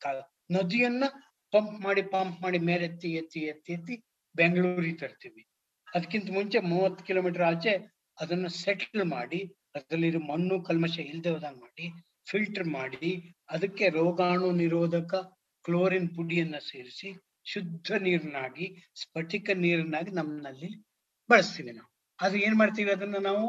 ನದಿಯನ್ನ 0.51 1.05
ಪಂಪ್ 1.53 1.81
ಮಾಡಿ 1.81 2.03
ಪಂಪ್ 2.03 2.43
ಮಾಡಿ 2.43 2.59
ಮೇಲೆತ್ತಿ 2.59 3.09
ಎತ್ತಿ 3.13 3.41
ಎತ್ತಿ 3.41 3.73
ಎತ್ತಿ 3.73 3.95
ಬೆಂಗಳೂರಿಗೆ 4.35 4.97
ತರ್ತೀವಿ. 4.97 5.43
ಅದಕ್ಕಿಂತ 5.87 6.31
ಮುಂಚೆ 6.31 6.59
ಮೂವತ್ತು 6.61 7.05
ಕಿಲೋಮೀಟರ್ 7.05 7.43
ಆಚೆ 7.43 7.73
ಅದನ್ನ 8.21 8.47
ಸೆಟ್ಲ್ 8.47 9.05
ಮಾಡಿ 9.05 9.41
ಅದರಲ್ಲಿರೋ 9.76 10.21
ಮಣ್ಣು 10.30 10.56
ಕಲ್ಮಶ 10.62 10.97
ಇಲ್ದೆ 11.12 11.30
ಹೋದಂಗ್ 11.30 11.61
ಮಾಡಿ 11.64 11.87
ಫಿಲ್ಟರ್ 12.30 12.68
ಮಾಡಿ, 12.78 13.11
ಅದಕ್ಕೆ 13.50 13.87
ರೋಗಾಣು 13.88 14.49
ನಿರೋಧಕ 14.62 15.12
ಕ್ಲೋರಿನ್ 15.64 16.09
ಪುಡಿಯನ್ನ 16.16 16.56
ಸೇರಿಸಿ 16.71 17.09
ಶುದ್ಧ 17.45 17.88
ನೀರನ್ನಾಗಿ 18.06 18.66
ಸ್ಫಟಿಕ 18.95 19.49
ನೀರನ್ನಾಗಿ 19.64 20.11
ನಮ್ಮಲ್ಲಿ 20.11 20.71
ಬಳಸ್ತೀವಿ 21.30 21.73
ನಾವು. 21.73 21.90
ಅದು 22.18 22.37
ಏನ್ 22.37 22.56
ಮಾಡ್ತೀವಿ 22.59 22.90
ಅದನ್ನ 22.90 23.18
ನಾವು 23.28 23.45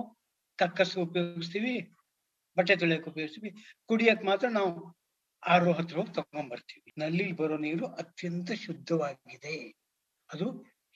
ತಕ್ಕಷ್ಟು 0.59 0.99
ಉಪಯೋಗಿಸ್ತೀವಿ, 1.01 1.73
ಬಟ್ಟೆ 2.57 2.75
ತೊಳೆಯಕ್ಕೆ 2.75 3.09
ಉಪಯೋಗಿಸ್ತೀವಿ 3.09 3.49
ಕುಡಿಯಕ್ 3.89 4.23
ಮಾತ್ರ 4.25 4.47
ನಾವು 4.49 4.71
ಆರು 5.43 5.71
ಹತ್ರ 5.71 5.95
ಹೋಗಿ 5.97 6.13
ತಗೊಂಡ್ಬರ್ತೀವಿ 6.13 6.89
ನಲ್ಲಿ 6.97 7.25
ಬರೋ 7.31 7.57
ನೀರು 7.57 7.85
ಅತ್ಯಂತ 8.01 8.49
ಶುದ್ಧವಾಗಿದೆ. 8.65 9.57
ಅದು 10.29 10.47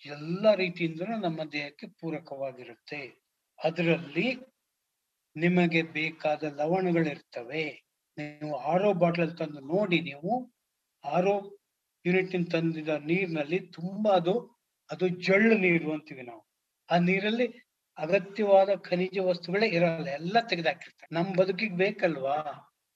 ಎಲ್ಲ 0.03 0.45
ರೀತಿಯಿಂದಲೂ 0.55 1.15
ನಮ್ಮ 1.17 1.41
ದೇಹಕ್ಕೆ 1.51 1.87
ಪೂರಕವಾಗಿರುತ್ತೆ. 1.99 3.01
ಅದರಲ್ಲಿ 3.59 4.27
ನಿಮಗೆ 5.35 5.81
ಬೇಕಾದ 5.81 6.43
ಲವಣಗಳಿರ್ತವೆ. 6.43 7.65
ನೀವು 8.17 8.55
ಆರೋ 8.55 8.93
ಬಾಟಲ್ 8.93 9.37
ತಂದು 9.37 9.61
ನೋಡಿ 9.73 10.01
ನೀವು. 10.01 10.33
ಆರೋ 11.03 11.35
ಯೂನಿಟ್ 12.05 12.51
ತಂದಿದ 12.51 12.87
ನೀರಿನಲ್ಲಿ 12.87 13.59
ತುಂಬಾ 13.59 14.11
ಅದು 14.11 14.35
ಅದು 14.89 15.07
ಜಳ್ಳು 15.07 15.55
ನೀರು 15.57 15.91
ಅಂತೀವಿ 15.93 16.21
ನಾವು. 16.21 16.41
ಆ 16.89 16.97
ನೀರಲ್ಲಿ 16.97 17.47
ಅಗತ್ಯವಾದ 17.97 18.69
ಖನಿಜ 18.75 19.17
ವಸ್ತುಗಳೇ 19.19 19.67
ಇರಲ್ಲ, 19.67 20.07
ಎಲ್ಲ 20.07 20.37
ತೆಗೆದಾಕಿರ್ತಾರೆ. 20.49 21.15
ನಮ್ಮ 21.15 21.29
ಬದುಕಿಗೆ 21.35 21.75
ಬೇಕಲ್ವಾ? 21.75 22.37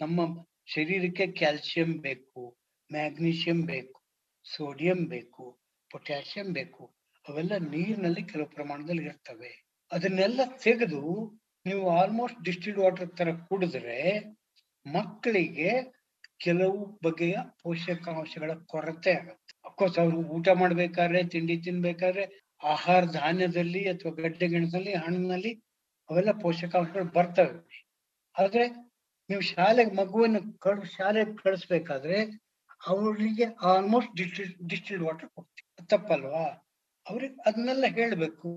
ನಮ್ಮ 0.02 0.22
ಶರೀರಕ್ಕೆ 0.66 1.28
ಕ್ಯಾಲ್ಸಿಯಂ 1.32 1.92
ಬೇಕು 2.02 2.58
ಮ್ಯಾಗ್ನೀಷಿಯಂ 2.92 3.66
ಬೇಕು, 3.66 4.02
ಸೋಡಿಯಂ 4.46 5.06
ಬೇಕು, 5.06 5.62
ಪೊಟ್ಯಾಷಿಯಂ 5.92 6.54
ಬೇಕು. 6.54 6.96
ಅವೆಲ್ಲ 7.30 7.58
ನೀರಿನಲ್ಲಿ 7.58 8.24
ಕೆಲವು 8.24 8.50
ಪ್ರಮಾಣದಲ್ಲಿ 8.50 9.04
ಇರ್ತವೆ. 9.04 9.52
ಅದನ್ನೆಲ್ಲ 9.92 10.42
ತೆಗೆದು 10.64 11.02
ನೀವು 11.66 11.90
ಆಲ್ಮೋಸ್ಟ್ 11.90 12.44
ಡಿಸ್ಟಿಲ್ಡ್ 12.44 12.80
ವಾಟರ್ 12.80 13.18
ತರ 13.18 13.30
ಕುಡಿದ್ರೆ 13.50 14.00
ಮಕ್ಕಳಿಗೆ 14.86 15.70
ಕೆಲವು 16.40 17.00
ಬಗೆಯ 17.04 17.38
ಪೋಷಕಾಂಶಗಳ 17.64 18.52
ಕೊರತೆ 18.66 19.12
ಆಗುತ್ತೆ. 19.12 19.56
ಅಫ್ಕೋರ್ಸ್ 19.66 20.00
ಅವರು 20.00 20.18
ಊಟ 20.18 20.48
ಮಾಡ್ಬೇಕಾದ್ರೆ, 20.54 21.24
ತಿಂಡಿ 21.24 21.58
ತಿನ್ಬೇಕಾದ್ರೆ, 21.58 22.26
ಆಹಾರ 22.64 23.04
ಧಾನ್ಯದಲ್ಲಿ 23.04 23.90
ಅಥವಾ 23.90 24.12
ಗಡ್ಡೆ 24.12 24.48
ಗಿಣದಲ್ಲಿ 24.48 24.94
ಹಣ್ಣಿನಲ್ಲಿ 24.94 25.52
ಅವೆಲ್ಲ 26.10 26.32
ಪೋಷಕಾಂಶಗಳು 26.32 27.06
ಬರ್ತವೆ. 27.06 27.86
ಆದ್ರೆ 28.36 28.66
ನೀವು 29.30 29.42
ಶಾಲೆಗೆ 29.42 29.92
ಮಗುವನ್ನು 29.92 30.60
ಕಳ್, 30.60 30.86
ಶಾಲೆಗೆ 30.88 31.44
ಕಳಿಸ್ಬೇಕಾದ್ರೆ 31.44 32.18
ಅವರಿಗೆ 32.88 33.46
ಆಲ್ಮೋಸ್ಟ್ 33.64 34.16
ಡಿಸ್ಟಿಲ್ 34.16 34.70
ಡಿಸ್ಟಿಲ್ಡ್ 34.70 35.04
ವಾಟರ್ 35.04 35.30
ಕೊಡ್ತೀವಿ. 35.30 35.88
ತಪ್ಪಲ್ವಾ? 35.88 36.46
ಅವ್ರಿಗೆ 37.06 37.36
ಅದನ್ನೆಲ್ಲ 37.46 37.86
ಹೇಳ್ಬೇಕು. 37.86 38.50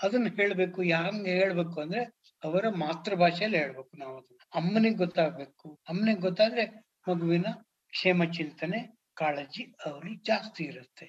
ಅದನ್ನ 0.00 0.28
ಹೇಳ್ಬೇಕು 0.36 0.80
ಹಂಗೆ 1.02 1.32
ಹೇಳ್ಬೇಕು 1.32 1.76
ಅಂದ್ರೆ 1.80 2.02
ಅವರ 2.42 2.64
ಮಾತೃಭಾಷೆಯಲ್ಲಿ 2.84 3.58
ಹೇಳ್ಬೇಕು 3.58 3.92
ನಾವು 3.96 4.14
ಅದನ್ನ. 4.16 4.40
ಅಮ್ಮನಿಗೆ 4.54 4.96
ಗೊತ್ತಾಗ್ಬೇಕು. 4.96 5.66
ಅಮ್ಮನಿಗೆ 5.88 6.20
ಗೊತ್ತಾದ್ರೆ 6.20 6.64
ಮಗುವಿನ 7.08 7.48
ಕ್ಷೇಮ 7.92 8.24
ಚಿಂತನೆ, 8.32 8.78
ಕಾಳಜಿ 9.14 9.62
ಅವ್ರಿಗೆ 9.86 10.20
ಜಾಸ್ತಿ 10.24 10.62
ಇರುತ್ತೆ. 10.64 11.06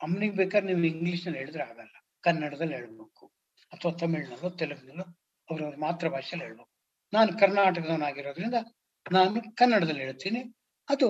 ಅಮ್ಮನಿಗೆ 0.00 0.36
ಬೇಕಾದ್ರೆ 0.36 0.68
ನೀವು 0.74 0.86
ಇಂಗ್ಲಿಷ್ನಲ್ಲಿ 0.94 1.38
ಹೇಳಿದ್ರೆ 1.38 1.62
ಆಗಲ್ಲ, 1.62 1.94
ಕನ್ನಡದಲ್ಲಿ 2.24 2.74
ಹೇಳ್ಬೇಕು 2.74 3.24
ಅಥವಾ 3.72 3.92
ತಮಿಳ್ನಲ್ಲೋ 3.92 4.50
ತೆಲುಗಿನಲ್ಲೋ 4.50 5.06
ಅವ್ರವ್ರ 5.48 5.76
ಮಾತೃಭಾಷೆಯಲ್ಲಿ 5.78 6.44
ಹೇಳ್ಬೇಕು. 6.46 6.70
ನಾನು 7.12 7.30
ಕರ್ನಾಟಕದವನಾಗಿರೋದ್ರಿಂದ 7.38 8.58
ನಾನು 9.06 9.40
ಕನ್ನಡದಲ್ಲಿ 9.56 10.00
ಹೇಳ್ತೀನಿ. 10.00 10.40
ಅದು 10.88 11.06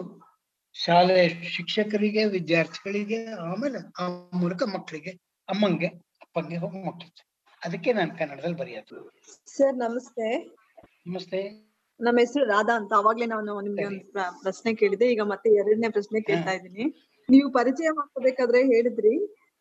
ಶಾಲೆಯ 0.74 1.22
ಶಿಕ್ಷಕರಿಗೆ, 1.48 2.24
ವಿದ್ಯಾರ್ಥಿಗಳಿಗೆ, 2.24 3.18
ಆಮೇಲೆ 3.46 3.78
ಆ 3.98 4.04
ಮೂಲಕ 4.32 4.62
ಮಕ್ಕಳಿಗೆ, 4.74 5.12
ಅಮ್ಮಂಗೆ 5.48 5.88
ಅಪ್ಪಂಗೆ 6.30 6.56
ಹೋಗಿ 6.56 6.78
ಮುಟ್ಟುತ್ತೆ. 6.84 7.22
ಅದಕ್ಕೆ 7.62 7.92
ನಾನು 7.92 8.12
ಕನ್ನಡದಲ್ಲಿ 8.18 8.56
ಬರೆಯೋದು. 8.56 8.96
ಸರ್ 9.46 9.76
ನಮಸ್ತೆ. 9.76 10.26
ನಮಸ್ತೆ. 11.06 11.40
ನಮ್ಮ 12.00 12.18
ಹೆಸರು 12.18 12.44
ರಾಧಾ 12.44 12.74
ಅಂತ. 12.76 12.92
ಅವಾಗ್ಲೇ 12.92 13.26
ನಾನು 13.26 13.60
ನಿಮ್ಗೆ 13.60 13.84
ಒಂದು 13.84 14.04
ಪ್ರಶ್ನೆ 14.42 14.70
ಕೇಳಿದೆ. 14.74 15.06
ಈಗ 15.12 15.22
ಮತ್ತೆ 15.22 15.48
ಎರಡನೇ 15.54 15.88
ಪ್ರಶ್ನೆ 15.88 16.20
ಕೇಳ್ತಾ 16.20 16.50
ಇದ್ದೀನಿ. 16.50 16.84
ನೀವು 17.28 17.48
ಪರಿಚಯ 17.52 17.88
ಮಾಡ್ಕೋಬೇಕಾದ್ರೆ 17.90 18.60
ಹೇಳಿದ್ರಿ 18.64 19.14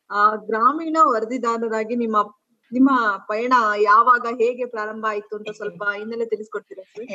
ಆ 0.09 0.21
ಗ್ರಾಮೀಣ 0.49 0.97
ವರದಿದಾರರಾಗಿ 1.13 1.95
ನಿಮ್ಮ 1.95 2.17
ನಿಮ್ಮ 2.71 2.91
ಪಯಣ 3.27 3.53
ಯಾವಾಗ 3.81 4.25
ಹೇಗೆ 4.41 4.65
ಪ್ರಾರಂಭ 4.65 5.05
ಆಯ್ತು 5.09 5.33
ಅಂತ 5.35 5.49
ಸ್ವಲ್ಪ 5.49 5.83
ಹಿನ್ನೆಲೆ 5.97 6.25
ತಿಳಿಸ್ಕೊಡ್ತೀರಾ 6.25 6.83
ಸರ್? 6.91 7.07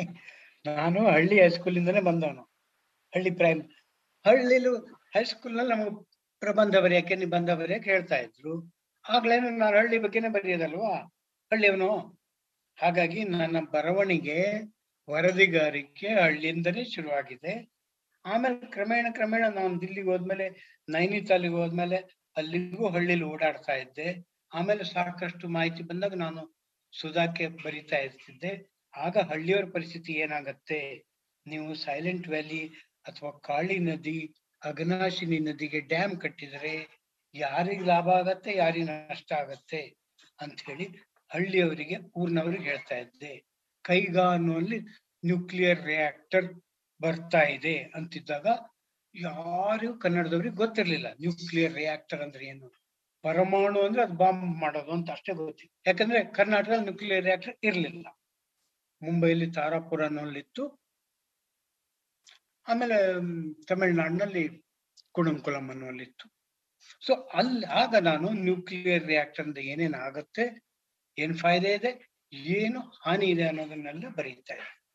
ನಾನು 0.65 0.99
ಹಳ್ಳಿ 1.09 1.35
ಹೈಸ್ಕೂಲಿಂದನೇ 1.41 2.01
ಬಂದವನು. 2.01 2.43
ಹಳ್ಳಿ 3.13 3.31
ಪ್ರೈಮ್ 3.31 3.61
ಹಳ್ಳಿಲು 4.25 4.73
ಹೈಸ್ಕೂಲ್ನಲ್ಲಿ 5.15 5.73
ನಮಗೆ 5.73 5.91
ಪ್ರಬಂಧ 6.41 6.75
ಬರೆಯಕ್ಕೆ 6.75 7.15
ನಿಬಂಧ 7.15 7.51
ಬರೆಯಕ್ಕೆ 7.61 7.89
ಹೇಳ್ತಾ 7.91 8.17
ಇದ್ರು. 8.17 8.53
ಆಗ್ಲೇನು 9.09 9.49
ನಾನು 9.49 9.77
ಹಳ್ಳಿ 9.77 9.97
ಬಗ್ಗೆನೇ 9.97 10.27
ಬರೆಯೋದಲ್ವಾ? 10.27 10.95
ಹಳ್ಳಿಯವನು? 11.51 12.19
ಹಾಗಾಗಿ 12.81 13.23
ನನ್ನ 13.23 13.59
ಬರವಣಿಗೆ 13.59 14.43
ವರದಿಗಾರಿಕೆ 15.09 16.07
ಹಳ್ಳಿಯಿಂದಲೇ 16.07 16.83
ಶುರುವಾಗಿದೆ. 16.83 17.71
ಆಮೇಲೆ 18.25 18.71
ಕ್ರಮೇಣ 18.71 19.07
ಕ್ರಮೇಣ 19.11 19.47
ನಾನು 19.47 19.81
ದಿಲ್ಲಿಗೆ 19.81 20.07
ಹೋದ್ಮೇಲೆ, 20.07 20.77
ನೈನಿತಾಲಿಗೆ 20.89 21.53
ಹೋದ್ಮೇಲೆ 21.53 21.95
ಅಲ್ಲಿಗೂ 22.37 22.89
ಹಳ್ಳಿಲಿ 22.89 23.23
ಓಡಾಡ್ತಾ 23.23 23.73
ಇದ್ದೆ. 23.73 24.27
ಆಮೇಲೆ 24.53 24.83
ಸಾಕಷ್ಟು 24.83 25.49
ಮಾಹಿತಿ 25.49 25.83
ಬಂದಾಗ 25.83 26.13
ನಾನು 26.13 26.55
ಸುಧಾಕ್ಕೆ 27.01 27.47
ಬರಿತಾ 27.47 27.97
ಇರ್ತಿದ್ದೆ. 27.97 28.75
ಆಗ 28.97 29.17
ಹಳ್ಳಿಯವರ 29.17 29.63
ಪರಿಸ್ಥಿತಿ 29.73 30.13
ಏನಾಗತ್ತೆ? 30.13 31.03
ನೀವು 31.47 31.75
ಸೈಲೆಂಟ್ 31.75 32.27
ವ್ಯಾಲಿ 32.27 32.67
ಅಥವಾ 33.07 33.31
ಕಾಳಿ 33.31 33.79
ನದಿ, 33.79 34.33
ಅಘನಾಶಿನಿ 34.63 35.39
ನದಿಗೆ 35.39 35.79
ಡ್ಯಾಮ್ 35.79 36.21
ಕಟ್ಟಿದರೆ 36.21 36.94
ಯಾರಿಗ್ 37.35 37.83
ಲಾಭ 37.87 38.07
ಆಗತ್ತೆ, 38.09 38.51
ಯಾರಿಗ್ 38.55 38.87
ನಷ್ಟ 38.87 39.31
ಆಗತ್ತೆ 39.33 39.81
ಅಂತ 40.39 40.57
ಹೇಳಿ 40.65 40.85
ಹಳ್ಳಿಯವರಿಗೆ, 41.31 41.97
ಊರ್ನವ್ರಿಗೆ 42.15 42.63
ಹೇಳ್ತಾ 42.63 42.95
ಇದ್ದೆ. 42.95 43.33
ಕೈಗಾ 43.85 44.25
ಅನ್ನುವಲ್ಲಿ 44.31 44.79
ನ್ಯೂಕ್ಲಿಯರ್ 45.25 45.81
ರಿಯಾಕ್ಟರ್ 45.85 46.47
ಬರ್ತಾ 47.01 47.41
ಇದೆ 47.41 47.77
ಅಂತಿದ್ದಾಗ 47.95 48.47
ಯಾರು 49.15 49.99
ಕನ್ನಡದವ್ರಿಗೆ 49.99 50.55
ಗೊತ್ತಿರ್ಲಿಲ್ಲ. 50.55 51.07
ನ್ಯೂಕ್ಲಿಯರ್ 51.13 51.73
ರಿಯಾಕ್ಟರ್ 51.73 52.21
ಅಂದ್ರೆ 52.21 52.45
ಏನು? 52.45 52.67
ಪರಮಾಣು 53.23 53.79
ಅಂದ್ರೆ 53.81 54.01
ಅದು 54.03 54.13
ಬಾಂಬ್ 54.13 54.61
ಮಾಡೋದು 54.61 54.91
ಅಂತ 54.91 55.11
ಅಷ್ಟೇ 55.11 55.33
ಗೊತ್ತಿತ್ತು 55.33 55.89
ಯಾಕಂದ್ರೆ 55.89 56.19
ಕರ್ನಾಟಕದಲ್ಲಿ 56.31 56.85
ನ್ಯೂಕ್ಲಿಯರ್ 56.85 57.25
ರಿಯಾಕ್ಟರ್ 57.25 57.55
ಇರ್ಲಿಲ್ಲ. 57.63 58.05
ಮುಂಬೈಲಿ 59.01 59.47
ತಾರಾಪುರ 59.51 60.05
ಅನ್ನೋಲ್ಲಿತ್ತು 60.05 60.63
ಆಮೇಲೆ 62.67 62.97
ತಮಿಳ್ನಾಡಿನಲ್ಲಿ 63.65 64.43
ಕುಣಂಕುಲಂ 65.11 65.69
ಅನ್ನುವಲ್ಲಿತ್ತು. 65.69 66.25
ಸೊ 67.07 67.13
ಅಲ್ಲಿ 67.13 67.65
ಆಗ 67.65 67.95
ನಾನು 67.95 68.29
ನ್ಯೂಕ್ಲಿಯರ್ 68.29 69.03
ರಿಯಾಕ್ಟರ್ 69.03 69.47
ಇಂದ 69.47 69.57
ಏನೇನ್ 69.57 69.93
ಆಗುತ್ತೆ, 69.93 70.65
ಏನ್ 71.17 71.37
ಫಾಯ್ದೆ 71.37 71.73
ಇದೆ, 71.73 72.21
ಏನು 72.33 72.79
ಹಾನಿ 72.79 73.25
ಇದೆ 73.25 73.43
ಅನ್ನೋದನ್ನೆಲ್ಲ 73.43 74.09
ಬರೀತಾ 74.09 74.53
ಇದ್ದೆ. 74.53 74.85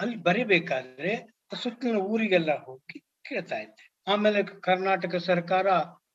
ಅಲ್ಲಿ 0.00 0.16
ಬರಿಬೇಕಾದ್ರೆ 0.16 1.36
ಸುತ್ತಲಿನ 1.62 1.96
ಊರಿಗೆಲ್ಲ 1.96 2.64
ಹೋಗಿ 2.64 3.00
ಕೇಳ್ತಾ 3.00 3.58
ಇದ್ದೆ. 3.58 3.94
ಆಮೇಲೆ 4.06 4.42
ಕರ್ನಾಟಕ 4.42 5.16
ಸರ್ಕಾರ 5.16 5.66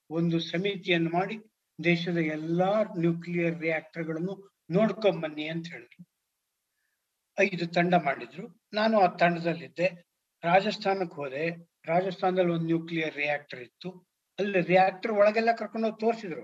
ಒಂದು 0.09 0.39
ಸಮಿತಿಯನ್ನು 0.39 1.09
ಮಾಡಿ 1.09 1.37
ದೇಶದ 1.83 2.17
ಎಲ್ಲಾ 2.17 2.83
ನ್ಯೂಕ್ಲಿಯರ್ 2.97 3.59
ರಿಯಾಕ್ಟರ್ಗಳನ್ನು 3.59 4.51
ನೋಡ್ಕೊಂಬನ್ನಿ 4.71 5.47
ಅಂತ 5.47 5.67
ಹೇಳಿದ್ರು. 5.67 6.05
ಐದು 7.39 7.67
ತಂಡ 7.67 7.93
ಮಾಡಿದ್ರು. 7.95 8.61
ನಾನು 8.73 8.99
ಆ 8.99 9.07
ತಂಡದಲ್ಲಿದ್ದೆ. 9.15 9.87
ರಾಜಸ್ಥಾನಕ್ಕೆ 10.43 11.15
ಹೋದೆ. 11.15 11.45
ರಾಜಸ್ಥಾನದಲ್ಲಿ 11.85 12.51
ಒಂದು 12.51 12.65
ನ್ಯೂಕ್ಲಿಯರ್ 12.65 13.15
ರಿಯಾಕ್ಟರ್ 13.15 13.59
ಇತ್ತು. 13.59 14.08
ಅಲ್ಲಿ 14.39 14.61
ರಿಯಾಕ್ಟರ್ 14.61 15.11
ಒಳಗೆಲ್ಲ 15.11 15.51
ಕರ್ಕೊಂಡೋಗಿ 15.55 15.99
ತೋರಿಸಿದ್ರು. 15.99 16.43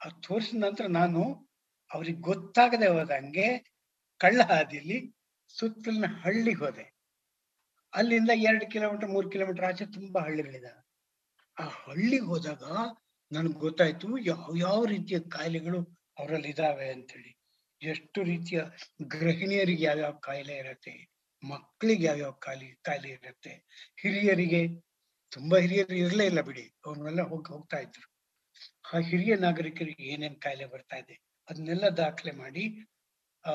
ಅದು 0.00 0.14
ತೋರಿಸಿದ 0.20 0.58
ನಂತರ 0.64 0.86
ನಾನು 0.86 1.22
ಅವ್ರಿಗೆ 1.90 2.20
ಗೊತ್ತಾಗದೆ 2.20 2.86
ಹೋದಂಗೆ 2.86 3.46
ಕಳ್ಳ 4.20 4.40
ಹಾದಿಲಿ 4.42 4.98
ಸುತ್ತಲಿನ 5.48 6.04
ಹಳ್ಳಿಗೆ 6.22 6.58
ಹೋದೆ. 6.58 6.84
ಅಲ್ಲಿಂದ 7.92 8.30
ಎರಡು 8.34 8.66
ಕಿಲೋಮೀಟರ್ 8.70 9.10
ಮೂರು 9.10 9.30
ಕಿಲೋಮೀಟರ್ 9.30 9.64
ಆಚೆ 9.64 9.84
ತುಂಬಾ 9.86 10.20
ಹಳ್ಳಿಗಳಿದಾವೆ. 10.20 10.80
ಆ 11.56 11.64
ಹಳ್ಳಿಗೆ 11.64 12.26
ಹೋದಾಗ 12.26 12.64
ನನ್ಗೆ 13.32 13.58
ಗೊತ್ತಾಯ್ತು 13.58 14.18
ಯಾವ 14.18 14.54
ಯಾವ 14.56 14.84
ರೀತಿಯ 14.84 15.18
ಕಾಯಿಲೆಗಳು 15.18 15.80
ಅವರಲ್ಲಿ 16.18 16.48
ಇದಾವೆ 16.48 16.86
ಅಂತೇಳಿ. 16.92 17.32
ಎಷ್ಟು 17.80 18.22
ರೀತಿಯ 18.22 18.58
ಗೃಹಿಣಿಯರಿಗೆ 19.06 19.84
ಯಾವ್ಯಾವ 19.84 20.12
ಕಾಯಿಲೆ 20.12 20.54
ಇರತ್ತೆ 20.56 20.92
ಮಕ್ಕಳಿಗೆ 21.42 22.04
ಯಾವ್ಯಾವ 22.06 22.32
ಕಾಯಿಲೆ 22.32 22.68
ಕಾಯಿಲೆ 22.82 23.08
ಇರತ್ತೆ, 23.08 23.52
ಹಿರಿಯರಿಗೆ 24.00 24.60
ತುಂಬಾ 25.32 25.58
ಹಿರಿಯರು 25.58 25.94
ಇರ್ಲೇ 25.94 26.26
ಇಲ್ಲ 26.26 26.40
ಬಿಡಿ. 26.40 26.74
ಅವ್ರನ್ನೆಲ್ಲ 26.86 27.22
ಹೋಗಿ, 27.22 27.52
ಹೋಗ್ತಾ 27.52 27.76
ಇದ್ರು. 27.76 28.12
ಆ 28.94 28.98
ಹಿರಿಯ 28.98 29.36
ನಾಗರಿಕರಿಗೆ 29.36 30.02
ಏನೇನ್ 30.02 30.40
ಕಾಯಿಲೆ 30.40 30.66
ಬರ್ತಾ 30.66 30.96
ಇದೆ 30.96 31.22
ಅದನ್ನೆಲ್ಲ 31.50 31.88
ದಾಖಲೆ 31.88 32.32
ಮಾಡಿ, 32.32 32.78
ಆ, 33.46 33.52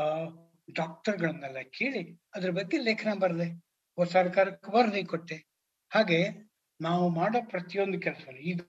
ಡಾಕ್ಟರ್ಗಳನ್ನೆಲ್ಲ 0.74 1.58
ಕೇಳಿ 1.60 2.22
ಅದ್ರ 2.36 2.50
ಬಗ್ಗೆ 2.50 2.78
ಲೇಖನ 2.78 3.14
ಬರದೆ. 3.20 3.68
ಸರ್ಕಾರಕ್ಕೆ 4.12 4.78
ವರದಿ 4.78 5.04
ಕೊಟ್ಟೆ. 5.04 5.46
ಹಾಗೆ 5.94 6.30
ನಾವು 6.82 7.10
ಮಾಡೋ 7.10 7.46
ಪ್ರತಿಯೊಂದು 7.46 8.00
ಕೆಲಸ 8.00 8.28
ಈಗ 8.30 8.62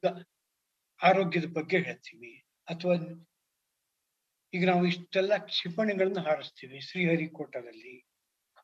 ಆರೋಗ್ಯದ 1.03 1.45
ಬಗ್ಗೆ 1.45 1.79
ಹೇಳ್ತೀವಿ. 1.79 2.45
ಅಥವಾ 2.69 3.27
ಈಗ 4.55 4.67
ನಾವು 4.67 4.87
ಇಷ್ಟೆಲ್ಲ 4.87 5.37
ಕ್ಷಿಪಣಿಗಳನ್ನ 5.37 6.19
ಹಾರಿಸ್ತೀವಿ 6.21 6.81
ಶ್ರೀಹರಿಕೋಟದಲ್ಲಿ. 6.81 8.07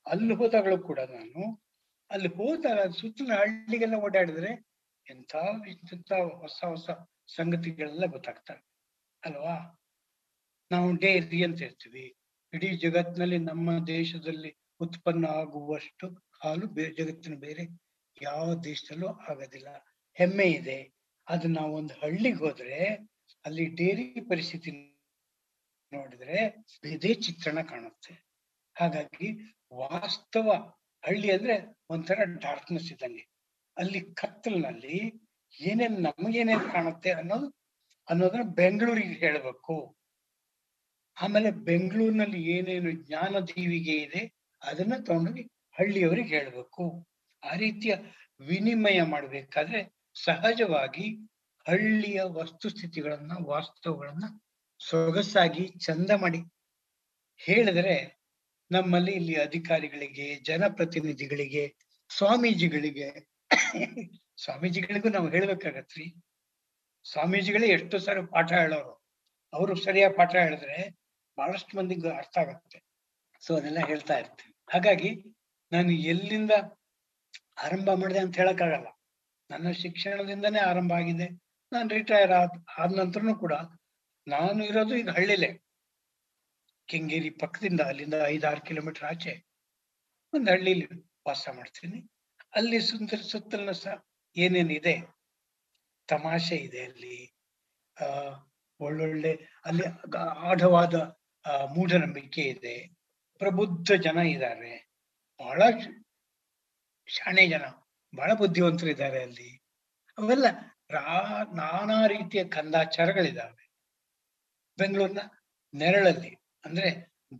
ಅಲ್ಲಿ 0.07 0.35
ಹೋದಾಗಲೂ 0.35 0.79
ಕೂಡ 0.79 1.01
ನಾನು 1.01 1.63
ಅಲ್ಲಿ 2.14 2.28
ಹೋದಾಗ 2.28 2.90
ಸುತ್ತಲ 2.90 3.33
ಹಳ್ಳಿಗೆಲ್ಲ 3.35 3.94
ಓಡಾಡಿದ್ರೆ 3.94 4.50
ಎಂತ 5.11 5.35
ಎಂತ 5.68 6.12
ಹೊಸ 6.12 6.61
ಹೊಸ 6.64 6.90
ಸಂಗತಿಗಳೆಲ್ಲ 7.37 8.06
ಗೊತ್ತಾಗ್ತವೆ, 8.06 8.61
ಅಲ್ವಾ? 9.25 9.56
ನಾವು 10.71 10.97
ಡೇರಿ 10.97 11.44
ಅಂತ 11.44 11.59
ಹೇಳ್ತೀವಿ. 11.59 12.04
ಇಡೀ 12.52 12.68
ಜಗತ್ತಿನಲ್ಲಿ 12.76 13.38
ನಮ್ಮ 13.38 13.87
ದೇಶದಲ್ಲಿ 13.87 14.50
ಉತ್ಪನ್ನ 14.80 15.26
ಆಗುವಷ್ಟು 15.26 16.06
ಹಾಲು 16.42 16.66
ಜಗತ್ತಿನ 16.97 17.35
ಬೇರೆ 17.35 17.64
ಯಾವ 18.23 18.54
ದೇಶದಲ್ಲೂ 18.64 19.09
ಆಗೋದಿಲ್ಲ. 19.09 19.68
ಹೆಮ್ಮೆ 20.14 20.47
ಇದೆ. 20.50 20.78
ಅದು 21.28 21.49
ನಾವು 21.49 21.73
ಒಂದು 21.75 21.94
ಹಳ್ಳಿಗೆ 21.94 22.37
ಹೋದ್ರೆ 22.37 22.78
ಅಲ್ಲಿ 23.44 23.64
ಡೇರಿ 23.64 24.21
ಪರಿಸ್ಥಿತಿ 24.28 24.71
ನೋಡಿದ್ರೆ 25.92 26.38
ಇದೇ 26.85 27.14
ಚಿತ್ರಣ 27.14 27.62
ಕಾಣುತ್ತೆ. 27.62 28.14
ಹಾಗಾಗಿ 28.76 29.28
ವಾಸ್ತವ 29.75 30.49
ಹಳ್ಳಿ 31.04 31.30
ಅಂದ್ರೆ 31.32 31.76
ಒಂಥರ 31.88 32.18
ಡಾರ್ಕ್ನೆಸ್ 32.40 32.92
ಇದ್ದಂಗೆ. 32.92 33.28
ಅಲ್ಲಿ 33.76 34.00
ಕತ್ತಲಿನಲ್ಲಿ 34.00 35.12
ಏನೇನ್ 35.61 36.02
ನಮಗೇನೇನ್ 36.02 36.73
ಕಾಣುತ್ತೆ 36.73 37.11
ಅನ್ನೋದು, 37.11 37.54
ಅನ್ನೋದನ್ನ 38.08 38.42
ಬೆಂಗಳೂರಿಗೆ 38.42 39.12
ಹೇಳ್ಬೇಕು. 39.12 39.96
ಆಮೇಲೆ 41.20 41.50
ಬೆಂಗಳೂರಿನಲ್ಲಿ 41.50 42.50
ಏನೇನು 42.50 42.90
ಜ್ಞಾನ 42.90 43.38
ದೀವಿಗೆ 43.38 43.92
ಇದೆ, 43.92 44.32
ಅದನ್ನ 44.62 44.92
ತಗೊಂಡೋಗಿ 45.04 45.42
ಹಳ್ಳಿಯವರಿಗೆ 45.78 46.28
ಹೇಳ್ಬೇಕು. 46.28 47.06
ಆ 47.42 47.54
ರೀತಿಯ 47.54 47.94
ವಿನಿಮಯ 48.40 49.02
ಮಾಡ್ಬೇಕಾದ್ರೆ 49.02 49.94
ಸಹಜವಾಗಿ 50.25 51.30
ಹಳ್ಳಿಯ 51.68 52.23
ವಸ್ತುಸ್ಥಿತಿಗಳನ್ನ 52.23 53.32
ವಾಸ್ತವಗಳನ್ನ 53.46 54.25
ಸೊಗಸಾಗಿ 54.78 55.68
ಚಂದ 55.68 56.11
ಮಾಡಿ 56.11 56.38
ಹೇಳಿದ್ರೆ 57.37 58.24
ನಮ್ಮಲ್ಲಿ 58.71 59.12
ಇಲ್ಲಿ 59.12 59.35
ಅಧಿಕಾರಿಗಳಿಗೆ, 59.35 60.35
ಜನಪ್ರತಿನಿಧಿಗಳಿಗೆ, 60.35 61.76
ಸ್ವಾಮೀಜಿಗಳಿಗೆ, 62.11 63.09
ಸ್ವಾಮೀಜಿಗಳಿಗೂ 64.44 65.09
ನಾವು 65.09 65.28
ಹೇಳ್ಬೇಕಾಗತ್ರಿ. 65.28 66.06
ಸ್ವಾಮೀಜಿಗಳೇ 67.04 67.66
ಎಷ್ಟು 67.66 67.99
ಸಾರಿ 67.99 68.26
ಪಾಠ 68.26 68.52
ಹೇಳೋರು. 68.52 69.04
ಅವರು 69.52 69.76
ಸರಿಯಾಗಿ 69.76 70.16
ಪಾಠ 70.16 70.35
ಹೇಳಿದ್ರೆ 70.35 70.78
ಬಹಳಷ್ಟು 71.38 71.78
ಮಂದಿಗೆ 71.78 72.09
ಅರ್ಥ 72.09 72.38
ಆಗುತ್ತೆ. 72.38 72.78
ಸೊ 73.40 73.56
ಅದೆಲ್ಲ 73.56 73.78
ಹೇಳ್ತಾ 73.87 74.14
ಇರ್ತೀನಿ 74.18 74.52
ಹಾಗಾಗಿ 74.73 75.11
ನಾನು 75.73 75.92
ಎಲ್ಲಿಂದ 75.92 76.50
ಆರಂಭ 77.62 77.88
ಮಾಡಿದೆ 77.90 78.18
ಅಂತ 78.18 78.37
ಹೇಳಕ್ಕಾಗಲ್ಲ. 78.37 78.88
ನನ್ನ 79.50 79.71
ಶಿಕ್ಷಣದಿಂದನೇ 79.71 80.59
ಆರಂಭ 80.59 80.92
ಆಗಿದೆ. 80.92 81.28
ನಾನು 81.73 81.88
ರಿಟೈರ್ 81.88 82.33
ಆದ 82.33 82.50
ಆದ 82.78 82.99
ನಂತರನು 82.99 83.35
ಕೂಡ 83.35 83.54
ನಾನು 84.26 84.64
ಇರೋದು 84.64 84.94
ಈಗ 84.97 85.09
ಹಳ್ಳಿಲೇ. 85.09 85.63
ಕೆಂಗೇರಿ 86.88 87.31
ಪಕ್ಕದಿಂದ 87.31 87.81
ಅಲ್ಲಿಂದ 87.81 88.14
ಐದಾರು 88.26 88.61
ಕಿಲೋಮೀಟರ್ 88.61 89.05
ಆಚೆ 89.05 89.33
ಒಂದು 90.33 90.50
ಹಳ್ಳಿಲಿ 90.50 90.87
ವಾಸ 91.26 91.49
ಮಾಡ್ತೀನಿ. 91.53 91.99
ಅಲ್ಲಿ 92.55 92.81
ಸುಂದರ 92.81 93.17
ಸುತ್ತಲಿನ 93.17 93.71
ಸಹ 93.71 93.95
ಏನೇನಿದೆ 94.37 94.95
ತಮಾಷೆ 96.09 96.57
ಇದೆ 96.57 96.81
ಅಲ್ಲಿ. 96.85 97.17
ಆ, 97.97 98.07
ಒಳ್ಳೊಳ್ಳೆ 98.81 99.33
ಅಲ್ಲಿ 99.64 99.85
ಆಢವಾದ 100.49 100.95
ಮೂಢನಂಬಿಕೆ 101.75 102.43
ಇದೆ. 102.43 102.76
ಪ್ರಬುದ್ಧ 103.38 103.93
ಜನ 103.93 104.19
ಇದ್ದಾರೆ 104.26 104.73
ಬಹಳ 105.41 105.62
ಶಾಣೆ 107.07 107.49
ಜನ, 107.49 107.64
ಬಹಳ 108.17 108.33
ಬುದ್ಧಿವಂತರಿದ್ದಾರೆ 108.35 109.23
ಅಲ್ಲಿ. 109.23 109.50
ಅವೆಲ್ಲ 110.19 110.47
ರಾ, 110.91 111.05
ನಾನಾ 111.55 112.07
ರೀತಿಯ 112.07 112.45
ಕಂದಾಚಾರಗಳಿದ್ದಾವೆ 112.49 113.64
ಬೆಂಗಳೂರಿನ 114.79 115.23
ನೆರಳಲ್ಲಿ. 115.75 116.33
ಅಂದ್ರೆ 116.64 116.90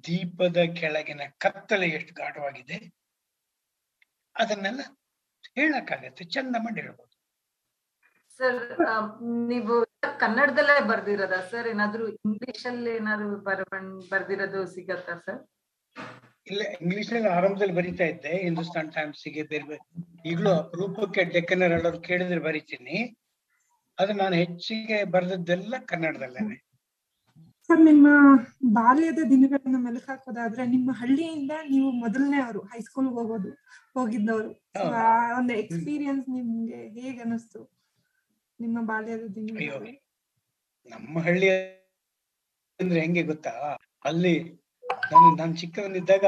ದೀಪದ 0.05 0.59
ಕೆಳಗಿನ 0.81 1.23
ಕತ್ತಲೆ 1.39 1.87
ಎಷ್ಟು 1.89 2.15
ಗಾಢವಾಗಿದೆ 2.15 2.79
ಅದನ್ನೆಲ್ಲ 4.37 4.83
ಹೇಳಕ್ಕಾಗತ್ತೆ 5.57 6.25
ಚಂದ 6.25 6.57
ಮಾಡಿ 6.59 6.81
ಹೇಳ್ಬೋದು 6.81 7.13
ಸರ್ 8.41 8.61
ನೀವು 9.47 9.75
ಕನ್ನಡದಲ್ಲೇ 10.21 10.77
ಬರ್ದಿರೋದಾ 10.89 11.39
ಸರ್? 11.51 11.67
ಏನಾದ್ರು 11.69 12.05
ಇಂಗ್ಲಿಷ್ 12.27 12.67
ಅಲ್ಲಿ 12.67 12.91
ಏನಾದ್ರು 12.91 13.37
ಬರ 13.41 13.61
ಬರ್ದಿರೋದು 14.11 14.61
ಸಿಗತ್ತ 14.67 15.11
ಸರ್? 15.27 15.39
ಇಲ್ಲ 16.47 16.63
ಇಂಗ್ಲಿಷ್ನಲ್ಲಿ 16.81 17.29
ಆರಂಭದಲ್ಲಿ 17.29 17.73
ಬರಿತಾ 17.73 18.05
ಇದ್ದೆ 18.05 18.33
ಹಿಂದೂಸ್ತಾನ್ 18.43 18.91
ಟೈಮ್ಸ್ 18.93 19.23
ಬೇರೆ 19.51 19.65
ಬೇರೆ 19.65 19.79
ಈಗಲೂ 20.25 20.53
ರೂಪಕ್ಕೆ 20.73 21.25
ಡೆಕ್ಕನರ್ 21.25 21.73
ಎಲ್ಲರೂ 21.73 22.01
ಕೇಳಿದ್ರೆ 22.01 22.41
ಬರಿತೀನಿ. 22.41 22.97
ಅದು 23.99 24.13
ನಾನು 24.13 24.35
ಹೆಚ್ಚಿಗೆ 24.35 25.05
ಬರೆದದ್ದೆಲ್ಲ 25.05 25.75
ಕನ್ನಡದಲ್ಲೇನೆ. 25.85 26.57
ಸರ್ 27.69 27.83
ನಿಮ್ಮ 27.91 28.07
ಬಾಲ್ಯದ 28.79 29.21
ದಿನಗಳನ್ನ 29.31 29.77
ಮೆಲುಕು 29.85 30.09
ಹಾಕೋದಾದ್ರೆ 30.11 30.63
ನಿಮ್ಮ 30.73 30.91
ಹಳ್ಳಿಯಿಂದ 31.01 31.53
ನೀವು 31.71 31.89
ಮೊದಲನೇ 32.03 32.39
ಅವರು 32.47 32.61
ಹೈಸ್ಕೂಲ್ 32.73 33.09
ಹೋಗೋದು 33.17 33.51
ಹೋಗಿದ್ದವರು. 33.97 34.51
ಒಂದು 35.39 35.53
ಎಕ್ಸ್ಪೀರಿಯನ್ಸ್ 35.63 36.27
ನಿಮ್ಗೆ 36.35 36.81
ಹೇಗೆ 36.97 37.21
ಅನಿಸ್ತು? 37.27 37.61
ನಿಮ್ಮ 38.61 38.79
ಬಾಲ್ಯದ 38.91 39.25
ದಿನ 39.37 39.47
ದಿನಗಳು 39.61 39.93
ನಮ್ಮ 40.87 41.23
ಹಳ್ಳಿ 41.27 41.49
ಅಂದ್ರೆ 42.81 42.99
ಹೆಂಗೆ 43.05 43.23
ಗೊತ್ತಾ? 43.23 43.55
ಅಲ್ಲಿ 44.05 44.35
ನಾನು 45.13 45.29
ನಾನು 45.37 45.55
ಚಿಕ್ಕವನಿದ್ದಾಗ 45.63 46.27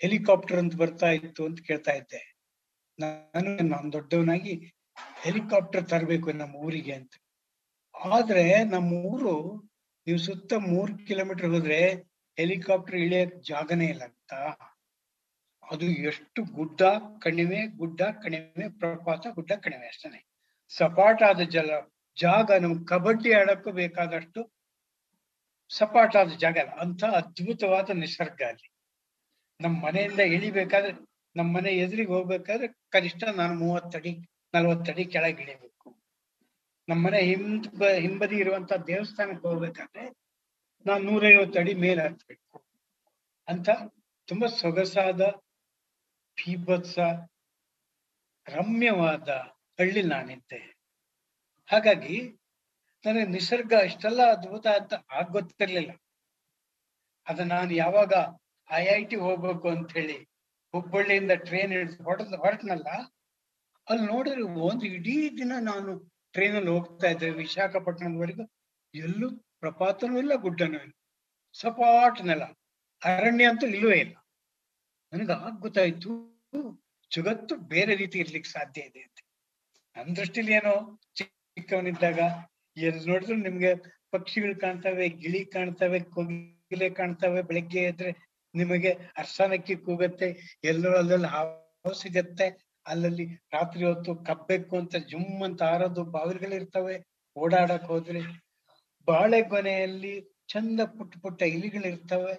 ಹೆಲಿಕಾಪ್ಟರ್ 0.00 0.58
ಅಂತ 0.62 0.74
ಬರ್ತಾ 0.82 1.08
ಇತ್ತು 1.18 1.42
ಅಂತ 1.48 1.60
ಕೇಳ್ತಾ 1.68 1.92
ಇದ್ದೆ. 2.00 2.20
ನಾನು 2.98 3.50
ನಾನ್ 3.72 3.88
ದೊಡ್ಡವನಾಗಿ 3.96 4.54
ಹೆಲಿಕಾಪ್ಟರ್ 5.24 5.86
ತರಬೇಕು 5.92 6.28
ನಮ್ಮ 6.42 6.54
ಊರಿಗೆ 6.66 6.92
ಅಂತ. 7.00 7.12
ಆದ್ರೆ 7.94 8.44
ನಮ್ಮ 8.74 8.92
ಊರು 9.12 9.34
ನೀವು 10.08 10.20
ಸುತ್ತ 10.26 10.52
ಮೂರ್ 10.70 10.90
ಕಿಲೋಮೀಟರ್ 11.08 11.50
ಹೋದ್ರೆ 11.50 11.78
ಹೆಲಿಕಾಪ್ಟರ್ 12.38 12.96
ಇಳಿಯಕ್ 12.96 13.34
ಜಾಗನೇ 13.42 13.86
ಇಲ್ಲ 13.86 14.02
ಅಂತ 14.02 14.32
ಅದು 15.62 15.86
ಎಷ್ಟು 16.10 16.40
ಗುಡ್ಡ 16.58 16.82
ಕಣಿವೆ 17.18 17.60
ಗುಡ್ಡ 17.80 18.00
ಕಣಿವೆ, 18.22 18.66
ಪ್ರಪಾತ 18.80 19.26
ಗುಡ್ಡ 19.34 19.52
ಕಣಿವೆ 19.64 19.86
ಅಷ್ಟೇ 19.86 20.20
ಸಪಾಟಾದ 20.72 21.40
ಜಲ, 21.54 21.70
ಜಾಗ 22.16 22.50
ನಮ್ 22.60 22.74
ಕಬಡ್ಡಿ 22.86 23.30
ಆಡಕ್ಕೂ 23.32 23.72
ಬೇಕಾದಷ್ಟು 23.72 24.40
ಸಪಾಟಾದ 25.70 26.38
ಜಾಗ 26.44 26.58
ಅಲ್ಲ 26.58 26.74
ಅಂತ 26.84 27.04
ಅದ್ಭುತವಾದ 27.18 27.90
ನಿಸರ್ಗ 27.90 28.42
ಅಲ್ಲಿ. 28.42 28.68
ನಮ್ಮ 29.60 29.74
ಮನೆಯಿಂದ 29.86 30.20
ಇಳಿಬೇಕಾದ್ರೆ 30.36 30.92
ನಮ್ಮ 31.36 31.48
ಮನೆ 31.56 31.72
ಎದುರಿಗೆ 31.84 32.12
ಹೋಗ್ಬೇಕಾದ್ರೆ 32.12 32.68
ಕನಿಷ್ಠ 32.90 33.22
ನಾನು 33.40 33.54
ಮೂವತ್ತಡಿ, 33.54 34.12
ನಲ್ವತ್ತಡಿ 34.54 35.04
ಕೆಳಗೆ 35.04 35.42
ಇಳಿಬೇಕು. 35.42 35.77
ನಮ್ಮ 36.88 37.00
ಮನೆ 37.06 37.20
ಹಿಂದ್ 37.30 37.66
ಹಿಂಬದಿ 38.04 38.36
ಇರುವಂತ 38.36 38.72
ದೇವಸ್ಥಾನಕ್ಕೆ 38.90 39.44
ಹೋಗ್ಬೇಕಾದ್ರೆ 39.48 40.04
ನಾವು 40.86 41.00
ನೂರೈವತ್ತು 41.02 41.58
ಅಡಿ 41.58 41.74
ಮೇಲೆ 41.84 42.02
ಹತ್ಬೇಕು 42.08 42.58
ಅಂತ 43.48 43.68
ತುಂಬಾ 44.28 44.48
ಸೊಗಸಾದ, 44.60 45.22
ಬೀಭತ್ಸ, 46.38 46.96
ರಮ್ಯವಾದ 48.46 49.28
ಹಳ್ಳಿ 49.78 50.02
ನಾನಿದ್ದೆ. 50.02 50.60
ಹಾಗಾಗಿ 51.68 52.16
ನನಗೆ 53.04 53.28
ನಿಸರ್ಗ 53.36 53.72
ಇಷ್ಟೆಲ್ಲ 53.88 54.20
ಅದ್ಭುತ 54.34 54.66
ಅಂತ 54.80 54.94
ಆಗ 55.10 55.26
ಗೊತ್ತಿರ್ಲಿಲ್ಲ. 55.32 55.90
ಅದ 57.26 57.40
ನಾನು 57.54 57.72
ಯಾವಾಗ 57.74 58.12
ಐ 58.68 58.82
ಐ 58.96 59.00
ಟಿ 59.04 59.16
ಹೋಗ್ಬೇಕು 59.26 59.66
ಅಂತ 59.68 59.90
ಹೇಳಿ 59.92 60.18
ಹುಬ್ಬಳ್ಳಿಯಿಂದ 60.74 61.32
ಟ್ರೈನ್ 61.46 61.72
ಹಿಡಿದು 61.72 62.04
ಹೊಡೆದ್ 62.04 62.36
ಹೊರಟ್ನಲ್ಲ, 62.42 62.88
ಅಲ್ಲಿ 63.86 64.04
ನೋಡಿದ್ರೆ 64.12 64.42
ಒಂದು 64.70 64.86
ಇಡೀ 64.96 65.16
ದಿನ 65.38 65.52
ನಾನು 65.70 65.92
ಟ್ರೈನಲ್ಲಿ 66.38 66.70
ಹೋಗ್ತಾ 66.70 67.08
ಇದ್ರೆ 67.10 67.30
ವಿಶಾಖಪಟ್ಟಣದವರೆಗೂ 67.30 68.44
ಎಲ್ಲೂ 68.94 69.30
ಪ್ರಪಾತನೂ 69.60 70.18
ಇಲ್ಲ, 70.18 70.34
ಗುಡ್ಡನೂ 70.34 70.78
ಇಲ್ಲ. 70.78 70.92
ಸಪಾಟ್ 71.52 72.26
ನೆಲ. 72.26 72.42
ಅರಣ್ಯ 73.04 73.48
ಅಂತೂ 73.48 73.66
ಇಲ್ಲವೇ 73.66 73.96
ಇಲ್ಲ. 73.98 74.14
ನನಗೆ 75.12 75.32
ಆಗ 75.32 75.52
ಗೊತ್ತಾಯ್ತು 75.58 76.10
ಜಗತ್ತು 77.16 77.56
ಬೇರೆ 77.56 77.94
ರೀತಿ 77.94 78.18
ಇರ್ಲಿಕ್ಕೆ 78.18 78.50
ಸಾಧ್ಯ 78.50 78.80
ಇದೆ 78.80 79.00
ಅಂತ. 79.00 79.18
ನನ್ನ 79.96 80.14
ದೃಷ್ಟಿಲಿ 80.14 80.52
ಏನೋ 80.52 81.00
ಚಿಕ್ಕವನಿದ್ದಾಗ 81.14 82.18
ಎಲ್ಲಿ 82.76 83.06
ನೋಡಿದ್ರು 83.06 83.36
ನಿಮ್ಗೆ 83.36 83.74
ಪಕ್ಷಿಗಳು 84.10 84.60
ಕಾಣ್ತವೆ, 84.60 85.08
ಗಿಳಿ 85.08 85.44
ಕಾಣ್ತವೆ, 85.44 86.00
ಕೋಗಿಲೆ 86.00 86.90
ಕಾಣ್ತವೆ. 86.90 87.42
ಬೆಳಗ್ಗೆ 87.42 87.82
ಎದ್ರೆ 87.82 88.10
ನಿಮಗೆ 88.54 88.90
ಅರ್ಸನಕ್ಕಿ 89.16 89.76
ಕೂಗತ್ತೆ, 89.76 90.58
ಎಲ್ಲರೂ 90.64 90.96
ಅಲ್ಲಲ್ಲಿ 90.96 91.26
ಹಾವು 91.26 91.94
ಸಿಗತ್ತೆ 92.02 92.67
ಅಲ್ಲಲ್ಲಿ 92.88 93.24
ರಾತ್ರಿ 93.52 93.84
ಹೊತ್ತು 93.84 94.12
ಕಬ್ಬೆಕ್ಕು 94.24 94.74
ಅಂತ 94.76 94.96
ಜುಮ್ 95.10 95.42
ಅಂತ 95.42 95.62
ಆರೋದು 95.62 96.04
ಬಾವಿಗಳಿರ್ತವೆ 96.04 96.96
ಓಡಾಡಕ್ 97.36 97.84
ಹೋದ್ರೆ. 97.84 98.22
ಬಾಳೆಗೊನೆಯಲ್ಲಿ 99.08 100.14
ಚಂದ 100.48 100.80
ಪುಟ್ಟ 100.80 101.14
ಪುಟ್ಟ 101.22 101.42
ಇಲಿಗಳಿರ್ತವೆ 101.42 102.34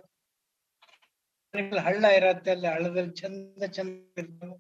ಹಳ್ಳ 1.84 2.06
ಇರತ್ತೆ 2.18 2.52
ಅಲ್ಲಿ 2.52 2.68
ಹಳ್ಳದಲ್ಲಿ 2.68 3.14
ಚಂದ 3.22 3.64
ಚಂದ 3.66 3.92
ಇರ್ತವೆ. 4.18 4.58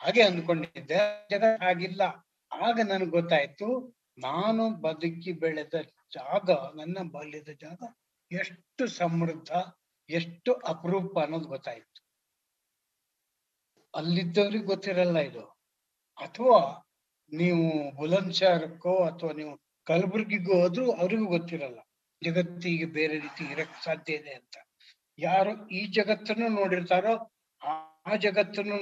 ಹಾಗೆ 0.00 0.22
ಅಂದ್ಕೊಂಡಿದ್ದೆ 0.22 0.98
ಜಗತ್ 1.30 1.62
ಹಾಗಿಲ್ಲ. 1.62 2.02
ಆಗ 2.52 2.80
ನನಗೆ 2.84 3.10
ಗೊತ್ತಾಯ್ತು, 3.10 3.68
ನಾನು 4.18 4.62
ಬದುಕಿ 4.82 5.32
ಬೆಳೆದ 5.32 5.76
ಜಾಗ, 6.12 6.50
ನನ್ನ 6.76 6.98
ಬಾಲ್ಯದ 7.10 7.50
ಜಾಗ 7.60 7.80
ಎಷ್ಟು 8.30 8.86
ಸಮೃದ್ಧ, 8.86 9.50
ಎಷ್ಟು 10.10 10.52
ಅಪರೂಪ 10.52 11.18
ಅನ್ನೋದು 11.18 11.48
ಗೊತ್ತಾಯ್ತು. 11.48 11.97
ಅಲ್ಲಿದ್ದವ್ರಿಗೆ 13.98 14.64
ಗೊತ್ತಿರಲ್ಲ 14.64 15.18
ಇದು. 15.18 15.40
ಅಥವಾ 16.18 16.84
ನೀವು 17.32 17.96
ಬುಲಂದ್ಶಹರಕ್ಕೋ 17.96 19.04
ಅಥವಾ 19.04 19.32
ನೀವು 19.32 19.58
ಕಲಬುರ್ಗಿಗೋ 19.86 20.60
ಹೋದ್ರು 20.62 20.92
ಅವ್ರಿಗೂ 20.92 21.26
ಗೊತ್ತಿರಲ್ಲ. 21.26 21.78
ಜಗತ್ತಿಗೆ 22.24 22.84
ಬೇರೆ 22.84 23.18
ರೀತಿ 23.18 23.44
ಇರಕ್ 23.44 23.84
ಸಾಧ್ಯ 23.84 24.14
ಇದೆ 24.14 24.30
ಅಂತ. 24.30 24.56
ಯಾರು 25.18 25.68
ಈ 25.68 25.86
ಜಗತ್ತನ್ನು 25.86 26.48
ನೋಡಿರ್ತಾರೋ 26.48 27.32
ಆ- 27.62 28.16
ಜಗತ್ತನ್ನು 28.16 28.76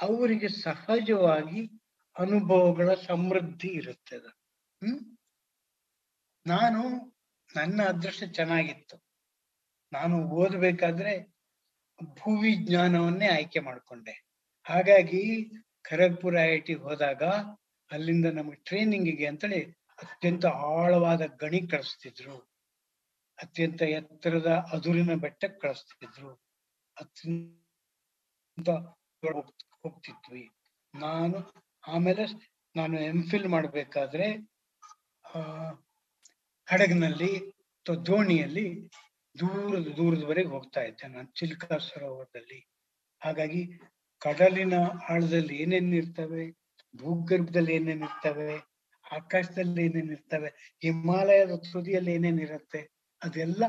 ಅವರಿಗೆ 0.00 0.48
ಸಹಜವಾಗಿ 0.48 1.80
ಅನುಭವಗಳ 2.18 2.94
ಸಮೃದ್ಧಿ 2.94 3.68
ಇರುತ್ತೆ 3.68 4.16
ಹ್ಮ್? 4.16 5.16
ನಾನು 6.46 7.12
ನನ್ನ 7.56 7.82
ಅದೃಷ್ಟ 7.82 8.24
ಚೆನ್ನಾಗಿತ್ತು. 8.24 8.96
ನಾನು 9.92 10.28
ಓದ್ಬೇಕಾದ್ರೆ 10.28 11.40
ಭೂವಿಜ್ಞಾನವನ್ನೇ 12.04 13.28
ಆಯ್ಕೆ 13.28 13.60
ಮಾಡ್ಕೊಂಡೆ. 13.60 14.29
ಹಾಗಾಗಿ 14.70 15.50
ಖರಗ್ಪುರ 15.82 16.38
ಐ 16.38 16.54
ಐ 16.54 16.60
ಟಿ 16.60 16.74
ಹೋದಾಗ 16.74 17.22
ಅಲ್ಲಿಂದ 17.92 18.26
ನಮಗೆ 18.26 18.56
ಟ್ರೈನಿಂಗಿಗೆ 18.56 19.26
ಅಂತೇಳಿ 19.26 19.64
ಅತ್ಯಂತ 20.02 20.46
ಆಳವಾದ 20.46 21.20
ಗಣಿ 21.40 21.66
ಕಳಿಸ್ತಿದ್ರು. 21.66 22.38
ಅತ್ಯಂತ 23.42 23.82
ಎತ್ತರದ 23.82 24.46
ಅದುರಿನ 24.72 25.14
ಬೆಟ್ಟಕ್ಕೆ 25.14 25.60
ಕಳಿಸ್ತಿದ್ರು. 25.60 26.30
ಅತ್ಯಂತ 27.00 28.68
ಹೋಗ್- 28.68 29.64
ಹೋಗ್ತಿದ್ವಿ. 29.82 30.50
ನಾನು 30.94 31.54
ಆಮೇಲೆ 31.88 32.54
ನಾನು 32.76 33.00
ಎಂ 33.00 33.28
ಫಿಲ್ 33.30 33.48
ಮಾಡಬೇಕಾದ್ರೆ, 33.48 34.50
ಆ, 35.34 35.38
ಹಡಗಿನಲ್ಲಿ 36.70 37.50
ಅಥವಾ 37.50 37.96
ದೋಣಿಯಲ್ಲಿ 37.96 38.90
ದೂರದ 39.38 39.88
ದೂರದವರೆಗೆ 39.96 40.48
ಹೋಗ್ತಾ 40.48 40.80
ಇದ್ದೆ 40.80 41.08
ನಾನು 41.08 41.28
ಚಿಲ್ಕಾ 41.28 41.78
ಸರೋವರದಲ್ಲಿ 41.78 42.68
ಹಾಗಾಗಿ 43.24 43.80
ಕಡಲಿನ 44.22 44.74
ಆಳದಲ್ಲಿ 45.08 45.54
ಏನೇನ್ 45.56 45.94
ಇರ್ತವೆ? 45.94 46.44
ಭೂಗರ್ಭದಲ್ಲಿ 46.94 47.72
ಏನೇನ್ 47.72 48.02
ಇರ್ತವೆ? 48.02 48.50
ಆಕಾಶದಲ್ಲಿ 49.10 49.82
ಏನೇನ್ 49.84 50.10
ಇರ್ತವೆ? 50.10 50.50
ಹಿಮಾಲಯದ 50.82 51.54
ತುದಿಯಲ್ಲಿ 51.72 52.12
ಏನೇನಿರುತ್ತೆ 52.12 52.80
ಅದೆಲ್ಲ 53.22 53.62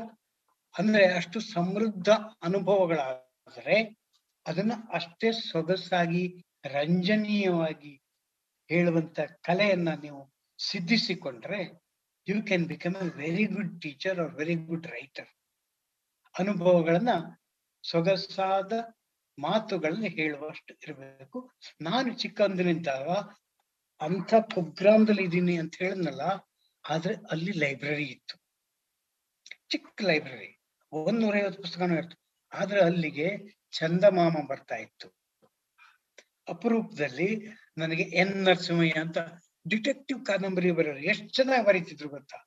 ಅಂದ್ರೆ 0.74 1.04
ಅಷ್ಟು 1.14 1.40
ಸಮೃದ್ಧ 1.40 2.08
ಅನುಭವಗಳಾದರೆ 2.42 3.78
ಅದನ್ನ 4.46 4.72
ಅಷ್ಟೇ 4.92 5.32
ಸೊಗಸಾಗಿ, 5.32 6.24
ರಂಜನೀಯವಾಗಿ 6.64 7.92
ಹೇಳುವಂತ 8.70 9.20
ಕಲೆಯನ್ನ 9.42 9.90
ನೀವು 10.02 10.20
ಸಿದ್ಧಿಸಿಕೊಂಡ್ರೆ 10.58 11.60
you 12.26 12.42
can 12.42 12.66
become 12.66 12.96
a 12.96 13.06
very 13.16 13.44
good 13.46 13.82
teacher 13.82 14.18
or 14.20 14.34
very 14.34 14.54
good 14.66 14.86
writer 14.86 15.30
ಅನುಭವಗಳನ್ನ 16.34 17.12
ಸೊಗಸಾದ 17.84 18.72
ಮಾತುಗಳನ್ನ 19.38 20.08
ಹೇಳುವಷ್ಟು 20.18 20.72
ಇರಬೇಕು. 20.84 21.38
ನಾನು 21.80 22.10
ಚಿಕ್ಕಂದಿನಿದ್ದಾಗ 22.14 23.08
ಅಂತ 24.00 24.34
ಕುಗ್ರಾಮದಲ್ಲಿ 24.54 25.24
ಇದ್ದೀನಿ 25.24 25.54
ಅಂತ 25.56 25.74
ಹೇಳಿದ್ನಲ್ಲ, 25.82 26.24
ಆದ್ರೆ 26.84 27.14
ಅಲ್ಲಿ 27.30 27.52
ಲೈಬ್ರರಿ 27.52 28.04
ಇತ್ತು. 28.04 28.34
ಚಿಕ್ಕ 29.70 30.02
ಲೈಬ್ರರಿ 30.02 30.50
ಒಂದೂರ 30.92 31.34
ಐವತ್ತು 31.36 31.62
ಪುಸ್ತಕನೂ 31.62 31.94
ಇತ್ತು 31.98 32.16
ಆದ್ರೆ 32.52 32.80
ಅಲ್ಲಿಗೆ 32.80 33.28
ಚಂದಮಾಮ 33.70 34.34
ಬರ್ತಾ 34.50 34.76
ಇತ್ತು. 34.76 35.06
ಅಪರೂಪದಲ್ಲಿ 36.48 37.28
ನನಗೆ 37.78 38.02
ಎನ್ 38.02 38.36
ನರಸಿಂಹಯ್ಯ 38.44 39.02
ಅಂತ 39.04 39.18
ಡಿಟೆಕ್ಟಿವ್ 39.68 40.20
ಕಾದಂಬರಿ 40.26 40.70
ಬರೆಯೋರು 40.70 41.02
ಎಷ್ಟು 41.12 41.28
ಚೆನ್ನಾಗಿ 41.28 41.64
ಬರೀತಿದ್ರು 41.66 42.08
ಗೊತ್ತಾ? 42.08 42.38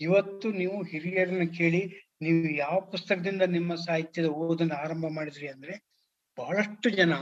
ಇವತ್ತು 0.00 0.46
ನೀವು 0.52 0.84
ಹಿರಿಯರನ್ನ 0.84 1.44
ಕೇಳಿ 1.58 1.82
ನೀವು 2.22 2.56
ಯಾವ 2.56 2.80
ಪುಸ್ತಕದಿಂದ 2.92 3.42
ನಿಮ್ಮ 3.42 3.74
ಸಾಹಿತ್ಯದ 3.86 4.28
ಓದನ್ನ 4.44 4.74
ಆರಂಭ 4.84 5.06
ಮಾಡಿದ್ರಿ 5.08 5.48
ಅಂದ್ರೆ 5.48 5.74
ಬಹಳಷ್ಟು 6.38 6.88
ಜನ 6.90 7.14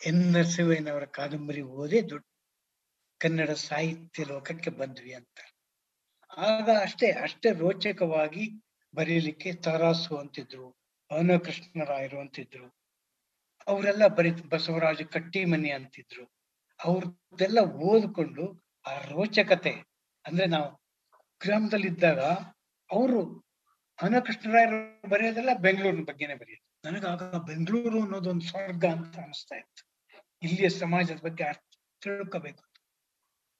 ಎನ್ 0.00 0.20
ನರಸಿಂಹಯ್ಯನವರ 0.32 1.04
ಕಾದಂಬರಿ 1.16 1.62
ಓದೇ 1.80 2.00
ದೊಡ್ಡ 2.10 2.24
ಕನ್ನಡ 3.20 3.50
ಸಾಹಿತ್ಯ 3.68 4.24
ಲೋಕಕ್ಕೆ 4.24 4.70
ಬಂದ್ವಿ 4.80 5.12
ಅಂತ. 5.12 5.38
ಆಗ 6.48 6.68
ಅಷ್ಟೇ 6.82 7.08
ಅಷ್ಟೇ 7.24 7.48
ರೋಚಕವಾಗಿ 7.62 8.44
ಬರೀಲಿಕ್ಕೆ 8.94 9.52
ತರಾಸು 9.64 10.12
ಅಂತಿದ್ರು 10.16 10.66
ಕೃಷ್ಣರಾಯರು 11.46 12.18
ಅಂತಿದ್ರು. 12.20 12.66
ಅವರೆಲ್ಲ 13.66 14.04
ಬರಿ 14.18 14.30
ಬಸವರಾಜ 14.52 15.02
ಕಟ್ಟಿಮನಿ 15.14 15.70
ಅಂತಿದ್ರು. 15.70 16.24
ಅವ್ರದ್ದೆಲ್ಲ 16.80 17.58
ಓದ್ಕೊಂಡು 17.88 18.44
ಆ 18.86 18.94
ರೋಚಕತೆ, 19.12 19.74
ಅಂದ್ರೆ 20.24 20.46
ನಾವು 20.46 20.68
ಗ್ರಾಮದಲ್ಲಿದ್ದಾಗ 21.40 22.20
ಅವರು 22.90 23.20
ಅನಕೃಷ್ಣರಾಯರು 23.98 24.78
ಬರೆಯೋದೆಲ್ಲ 25.10 25.52
ಬೆಂಗಳೂರಿನ 25.66 26.04
ಬಗ್ಗೆನೆ 26.10 26.34
ಬರೆಯೋದು. 26.34 26.67
ನನಗಾಗ 26.84 27.22
ಬೆಂಗಳೂರು 27.22 28.02
ಅನ್ನೋದೊಂದು 28.02 28.46
ಸ್ವರ್ಗ 28.46 28.84
ಅಂತ 28.84 29.16
ಅನಿಸ್ತಾ 29.18 29.56
ಇತ್ತು. 29.56 29.88
ಇಲ್ಲಿಯ 30.42 30.68
ಸಮಾಜದ 30.68 31.20
ಬಗ್ಗೆ 31.22 31.44
ತಿಳ್ಕೋಬೇಕು 32.00 32.64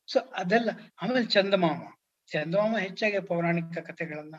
ಸೊ 0.06 0.20
ಅದೆಲ್ಲ, 0.20 0.70
ಆಮೇಲೆ 1.02 1.26
ಚಂದಮಾಮ. 1.26 1.92
ಚಂದಮಾಮ 2.26 2.78
ಹೆಚ್ಚಾಗಿ 2.78 3.20
ಪೌರಾಣಿಕ 3.20 3.78
ಕಥೆಗಳನ್ನ, 3.78 4.34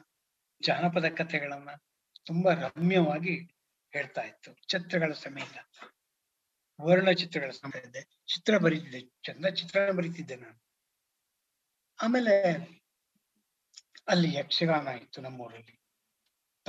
ಜಾನಪದ 0.63 1.05
ಕಥೆಗಳನ್ನ 1.05 1.69
ತುಂಬಾ 2.25 2.53
ರಮ್ಯವಾಗಿ 2.53 3.35
ಹೇಳ್ತಾ 3.93 4.21
ಇತ್ತು. 4.21 4.55
ಚಿತ್ರಗಳ 4.67 5.13
ಸಮೇತ. 5.13 5.57
ವರ್ಣ 6.81 7.11
ಚಿತ್ರಗಳ 7.11 7.51
ಸಮೇತ 7.51 8.07
ಚಿತ್ರ 8.25 8.57
ಬರೀತಿದ್ದೆ. 8.57 9.01
ಚಂದ 9.01 9.45
ಚಿತ್ರ 9.45 9.91
ಬರೀತಿದ್ದೆ 9.91 10.35
ನಾನು. 10.35 10.59
ಆಮೇಲೆ 12.03 12.53
ಅಲ್ಲಿ 14.07 14.35
ಯಕ್ಷಗಾನ 14.35 14.87
ಇತ್ತು 14.87 15.21
ನಮ್ಮೂರಲ್ಲಿ. 15.21 15.78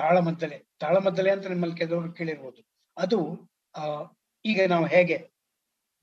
ತಾಳಮದ್ದಲೆ 0.00 0.64
ತಾಳಮದ್ದಲೆ 0.80 1.30
ಅಂತ 1.30 1.46
ನಿಮ್ಮಲ್ಲಿ 1.46 1.76
ಕೆಲವರು 1.76 2.12
ಕೇಳಿರ್ಬೋದು. 2.12 2.64
ಅದು, 2.96 3.48
ಆ, 3.76 4.12
ಈಗ 4.44 4.60
ನಾವು 4.68 4.86
ಹೇಗೆ, 4.86 5.30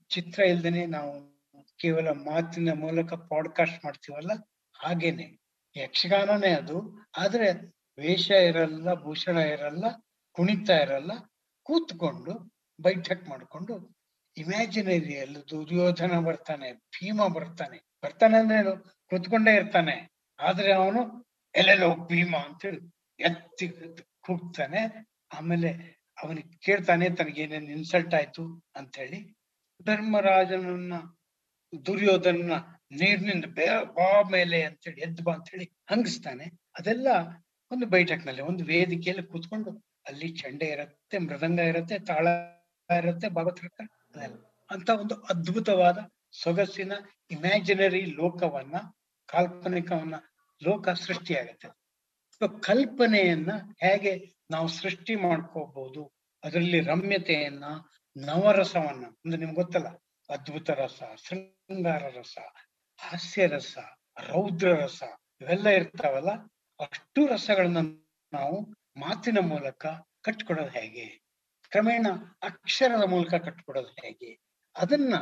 ಚಿತ್ರ 0.08 0.42
ಇಲ್ದೇನೆ 0.42 0.86
ನಾವು 0.86 1.38
ಕೇವಲ 1.76 2.08
ಮಾತಿನ 2.08 2.72
ಮೂಲಕ 2.72 3.12
ಪಾಡ್ಕಾಸ್ಟ್ 3.12 3.84
ಮಾಡ್ತೀವಲ್ಲ, 3.84 4.30
ಹಾಗೇನೆ, 4.72 5.38
ಯಕ್ಷಗಾನನೇ 5.76 6.48
ಅದು, 6.48 7.06
ಆದ್ರೆ 7.16 7.52
ವೇಷ 7.98 8.30
ಇರಲ್ಲ, 8.30 8.94
ಭೂಷಣ 8.94 9.36
ಇರಲ್ಲ, 9.36 9.84
ಕುಣಿತ 10.32 10.70
ಇರಲ್ಲ, 10.70 11.12
ಕೂತ್ಕೊಂಡು 11.62 12.52
ಬೈಠಕ್ 12.82 13.28
ಮಾಡ್ಕೊಂಡು 13.28 13.96
ಇಮ್ಯಾಜಿನರಿಯಲ್ಲಿ 14.36 15.50
ದುರ್ಯೋಧನ 15.50 16.18
ಬರ್ತಾನೆ, 16.18 16.72
ಭೀಮ 16.72 17.26
ಬರ್ತಾನೆ. 17.26 17.78
ಬರ್ತಾನೆ 18.04 18.38
ಅಂದ್ರೆ? 18.38 18.78
ಕೂತ್ಕೊಂಡೇ 18.82 19.54
ಇರ್ತಾನೆ. 19.54 20.12
ಆದ್ರೆ 20.40 20.72
ಅವನು 20.72 21.26
ಎಲ್ಲೆಲ್ಲೋ 21.54 21.96
ಭೀಮ 21.96 22.36
ಅಂತೇಳಿ 22.36 22.97
ಎತ್ತಿ 23.18 23.68
ಕೂಗ್ತಾನೆ. 24.20 24.80
ಆಮೇಲೆ 25.34 25.70
ಅವನಿಗೆ 26.22 26.56
ಕೇಳ್ತಾನೆ 26.58 27.10
ತನಗೇನೇನು 27.10 27.70
ಇನ್ಸಲ್ಟ್ 27.70 28.14
ಆಯ್ತು 28.14 28.64
ಅಂತ 28.76 28.96
ಹೇಳಿ 28.96 29.36
ಧರ್ಮರಾಜನನ್ನ 29.86 30.94
ದುರ್ಯೋಧನ 31.86 32.52
ನೀರಿನಿಂದ 32.90 33.44
ಬೇ, 33.44 33.66
ಬಾ 33.84 34.22
ಮೇಲೆ 34.30 34.62
ಅಂತೇಳಿ 34.62 35.00
ಎದ್ದು 35.00 35.22
ಬಾ 35.22 35.32
ಅಂತೇಳಿ 35.34 35.64
ಹಂಗಿಸ್ತಾನೆ. 35.90 36.46
ಅದೆಲ್ಲ 36.78 37.08
ಒಂದು 37.70 37.86
ಬೈಠಕ್ನಲ್ಲಿ, 37.86 38.42
ಒಂದು 38.42 38.64
ವೇದಿಕೆಯಲ್ಲಿ 38.64 39.26
ಕೂತ್ಕೊಂಡು 39.26 39.70
ಅಲ್ಲಿ 40.06 40.28
ಚಂಡೆ 40.28 40.66
ಇರತ್ತೆ, 40.66 41.18
ಮೃದಂಗ 41.18 41.58
ಇರತ್ತೆ, 41.58 41.98
ತಾಳ 41.98 42.26
ಇರತ್ತೆ 42.98 43.28
ಭಾಗವತ 43.28 43.80
ಅಂತ 44.70 44.90
ಒಂದು 44.90 45.14
ಅದ್ಭುತವಾದ 45.14 45.98
ಸೊಗಸಿನ 46.42 46.92
ಇಮ್ಯಾಜಿನರಿ 47.30 48.04
ಲೋಕವನ್ನ, 48.04 48.76
ಕಾಲ್ಪನಿಕವನ್ನ 49.26 50.14
ಲೋಕ 50.62 50.88
ಸೃಷ್ಟಿಯಾಗತ್ತೆ. 50.88 51.77
ಕಲ್ಪನೆಯನ್ನ 52.46 53.50
ಹೇಗೆ 53.80 54.34
ನಾವು 54.50 54.68
ಸೃಷ್ಟಿ 54.68 55.14
ಮಾಡ್ಕೋಬಹುದು, 55.14 56.12
ಅದರಲ್ಲಿ 56.44 56.80
ರಮ್ಯತೆಯನ್ನ, 56.80 57.64
ನವರಸವನ್ನ, 58.16 59.04
ಅಂದ್ರೆ 59.06 59.40
ನಿಮ್ಗೆ 59.40 59.54
ಗೊತ್ತಲ್ಲ, 59.54 59.88
ಅದ್ಭುತ 60.30 60.70
ರಸ, 60.70 61.02
ಶೃಂಗಾರ 61.16 62.02
ರಸ, 62.18 62.38
ಹಾಸ್ಯ 62.98 63.46
ರಸ, 63.46 63.78
ರೌದ್ರ 64.20 64.84
ರಸ, 64.84 65.02
ಇವೆಲ್ಲ 65.40 65.68
ಇರ್ತಾವಲ್ಲ, 65.68 66.30
ಅಷ್ಟು 66.80 67.26
ರಸಗಳನ್ನ 67.26 67.78
ನಾವು 68.32 68.60
ಮಾತಿನ 68.96 69.38
ಮೂಲಕ 69.40 69.86
ಕಟ್ಕೊಡೋದು 70.20 70.68
ಹೇಗೆ? 70.68 71.24
ಕ್ರಮೇಣ 71.70 72.06
ಅಕ್ಷರದ 72.42 73.02
ಮೂಲಕ 73.08 73.34
ಕಟ್ಕೊಡೋದು 73.34 73.88
ಹೇಗೆ? 73.88 74.38
ಅದನ್ನ 74.76 75.14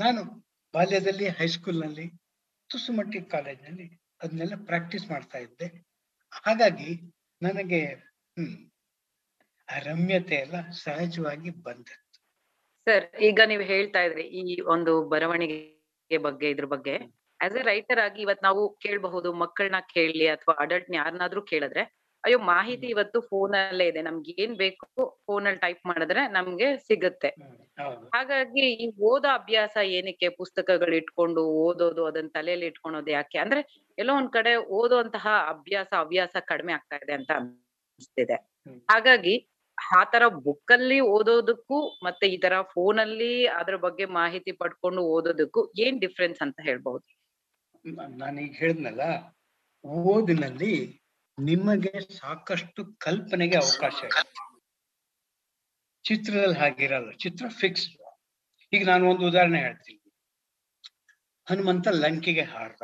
ನಾನು 0.00 0.46
ಬಾಲ್ಯದಲ್ಲಿ, 0.74 1.28
ಹೈಸ್ಕೂಲ್ನಲ್ಲಿ, 1.28 2.10
ತುಸುಮಟ್ಟಿ 2.68 3.20
ಕಾಲೇಜ್ನಲ್ಲಿ 3.20 4.05
ಅದನ್ನೆಲ್ಲ 4.20 4.54
ಪ್ರಾಕ್ಟೀಸ್ 4.66 5.10
ಮಾಡ್ತಾ 5.10 5.38
ಇದ್ದೆ. 5.38 5.66
ಹಾಗಾಗಿ 6.44 6.90
ನನಗೆ 7.42 7.80
ಹ್ಮ್ 8.36 8.56
ಆ 9.68 9.78
ರಮ್ಯತೆ 9.78 10.36
ಎಲ್ಲ 10.36 10.56
ಸಹಜವಾಗಿ 10.84 11.50
ಬಂದ 11.62 11.88
ಸರ್ 12.86 13.06
ಈಗ 13.20 13.40
ನೀವು 13.46 13.64
ಹೇಳ್ತಾ 13.64 14.00
ಇದ್ರಿ 14.00 14.24
ಈ 14.40 14.42
ಒಂದು 14.66 14.92
ಬರವಣಿಗೆ 15.08 15.56
ಬಗ್ಗೆ 16.10 16.50
ಇದ್ರ 16.50 16.66
ಬಗ್ಗೆ. 16.66 16.94
ಆಸ್ 17.40 17.56
ಎ 17.56 17.62
ರೈಟರ್ 17.62 18.00
ಆಗಿ 18.00 18.20
ಇವತ್ 18.22 18.42
ನಾವು 18.42 18.62
ಕೇಳಬಹುದು 18.76 19.28
ಮಕ್ಕಳನ್ನ 19.42 19.80
ಕೇಳಲಿ 19.94 20.26
ಅಥವಾ 20.28 20.54
ಅಡಲ್ಟ್ 20.58 20.90
ಯಾರನ್ನಾದ್ರೂ 20.94 21.42
ಕೇಳಿದ್ರೆ 21.42 21.82
ಅಯ್ಯೋ 22.26 22.38
ಮಾಹಿತಿ 22.50 22.86
ಇವತ್ತು 22.94 23.18
ಫೋನ್ 23.30 23.54
ಅಲ್ಲೇ 23.60 23.86
ಇದೆ. 23.90 24.00
ನಮ್ಗೆ 24.02 24.32
ಏನ್ 24.44 24.54
ಬೇಕು 24.62 24.86
ಫೋನ್ 25.26 25.44
ಅಲ್ಲಿ 25.48 25.60
ಟೈಪ್ 25.64 25.82
ಮಾಡಿದ್ರೆ 25.90 26.22
ನಮ್ಗೆ 26.28 26.68
ಸಿಗುತ್ತೆ. 26.88 27.30
ಹಾಗಾಗಿ 28.14 28.64
ಈ 28.84 28.86
ಓದೋ 29.10 29.28
ಅಭ್ಯಾಸ 29.38 29.76
ಏನಕ್ಕೆ? 29.98 30.28
ಪುಸ್ತಕಗಳು 30.40 30.94
ಇಟ್ಕೊಂಡು 31.00 31.42
ಓದೋದು 31.64 32.04
ಅದನ್ನ 32.10 32.30
ತಲೆಯಲ್ಲಿ 32.36 32.66
ಇಟ್ಕೊಳೋದು 32.66 33.10
ಯಾಕೆ? 33.10 33.38
ಅಂದ್ರೆ 33.38 33.60
ಎಲ್ಲೋ 33.98 34.14
ಒಂದ್ 34.20 34.32
ಕಡೆ 34.32 34.52
ಓದುವಂತಹ 34.78 35.26
ಅಭ್ಯಾಸ 35.48 35.90
ಹವ್ಯಾಸ 36.02 36.36
ಕಡಿಮೆ 36.50 36.72
ಆಗ್ತಾ 36.72 36.96
ಇದೆ 36.96 37.12
ಅಂತ 37.12 37.30
ಅನ್ಸ್ತಿದೆ. 37.40 38.38
ಹಾಗಾಗಿ 38.88 39.34
ಆ 39.78 40.02
ತರ 40.04 40.24
ಬುಕ್ 40.44 40.72
ಅಲ್ಲಿ 40.72 40.98
ಓದೋದಕ್ಕೂ 41.14 41.78
ಮತ್ತೆ 42.04 42.26
ಈ 42.26 42.36
ತರ 42.38 42.54
ಫೋನ್ 42.74 42.98
ಅಲ್ಲಿ 42.98 43.32
ಅದ್ರ 43.60 43.76
ಬಗ್ಗೆ 43.76 44.04
ಮಾಹಿತಿ 44.18 44.52
ಪಡ್ಕೊಂಡು 44.62 45.02
ಓದೋದಕ್ಕೂ 45.14 45.62
ಏನ್ 45.78 45.98
ಡಿಫ್ರೆನ್ಸ್ 46.00 46.40
ಅಂತ 46.42 46.58
ಹೇಳ್ಬಹುದು? 46.64 47.04
ನಾನೀಗ 48.20 48.52
ಹೇಳಿದ್ನಲ್ಲ 48.58 49.02
ಓದಿನಲ್ಲಿ 50.10 50.72
ನಿಮಗೆ 51.38 52.14
ಸಾಕಷ್ಟು 52.18 52.98
ಕಲ್ಪನೆಗೆ 52.98 53.56
ಅವಕಾಶ 53.56 53.94
ಇದೆ. 54.04 54.22
ಚಿತ್ರದಲ್ಲಿ 56.04 56.58
ಹಾಗಿರಲ್ಲ, 56.58 57.12
ಚಿತ್ರ 57.12 57.48
ಫಿಕ್ಸ್ 57.48 57.88
ಈಗ 58.72 58.88
ನಾನು 58.88 59.10
ಒಂದು 59.10 59.26
ಉದಾಹರಣೆ 59.26 59.60
ಹೇಳ್ತೀನಿ. 59.60 60.00
ಹನುಮಂತ 61.46 61.88
ಲಂಕೆಗೆ 61.88 62.42
ಹಾರ್ದ. 62.42 62.82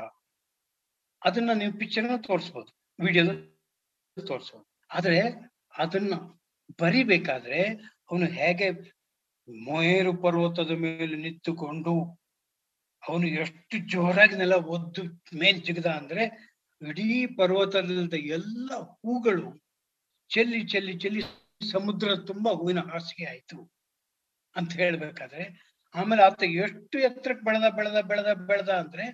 ಅದನ್ನ 1.22 1.50
ನೀವು 1.52 1.78
ಪಿಕ್ಚರ್ 1.78 2.24
ತೋರಿಸ್ಬೋದು 2.24 2.70
ವಿಡಿಯೋದಲ್ಲಿ 3.04 4.26
ತೋರಿಸ್ಬೋದು. 4.26 4.66
ಆದ್ರೆ 4.90 5.20
ಅದನ್ನ 5.78 6.14
ಬರಿಬೇಕಾದ್ರೆ 6.80 7.60
ಅವನು 8.10 8.26
ಹೇಗೆ 8.26 8.70
ಮೊಯೇರು 9.48 10.12
ಪರ್ವತದ 10.16 10.70
ಮೇಲೆ 10.70 11.16
ನಿಂತುಕೊಂಡು 11.16 12.22
ಅವನು 13.08 13.26
ಎಷ್ಟು 13.28 13.78
ಜೋರಾಗಿ 13.88 14.36
ನೆಲ 14.36 14.52
ಒದ್ದು 14.52 15.02
ಮೇಲ್ 15.38 15.62
ಜಿಗದ 15.62 15.86
ಅಂದ್ರೆ 15.86 16.51
ಇಡೀ 16.82 17.26
ಪರ್ವತದಿಂದ 17.26 18.14
ಎಲ್ಲ 18.36 18.70
ಹೂಗಳು 18.80 19.48
ಚೆಲ್ಲಿ 20.30 20.60
ಚೆಲ್ಲಿ 20.66 20.94
ಚೆಲ್ಲಿ 20.98 21.22
ಸಮುದ್ರ 21.72 22.14
ತುಂಬಾ 22.16 22.50
ಹೂವಿನ 22.50 22.80
ಹಾಸಿಗೆ 22.80 23.24
ಆಯ್ತು 23.24 23.58
ಅಂತ 24.56 24.72
ಹೇಳ್ಬೇಕಾದ್ರೆ, 24.72 25.44
ಆಮೇಲೆ 25.94 26.22
ಆತ 26.22 26.42
ಎಷ್ಟು 26.42 26.98
ಎತ್ತರಕ್ಕೆ 26.98 27.44
ಬೆಳೆದ 27.44 27.66
ಬೆಳೆದ 27.74 28.00
ಬೆಳೆದ 28.00 28.32
ಬೆಳೆದ 28.32 28.68
ಅಂದ್ರೆ 28.68 29.04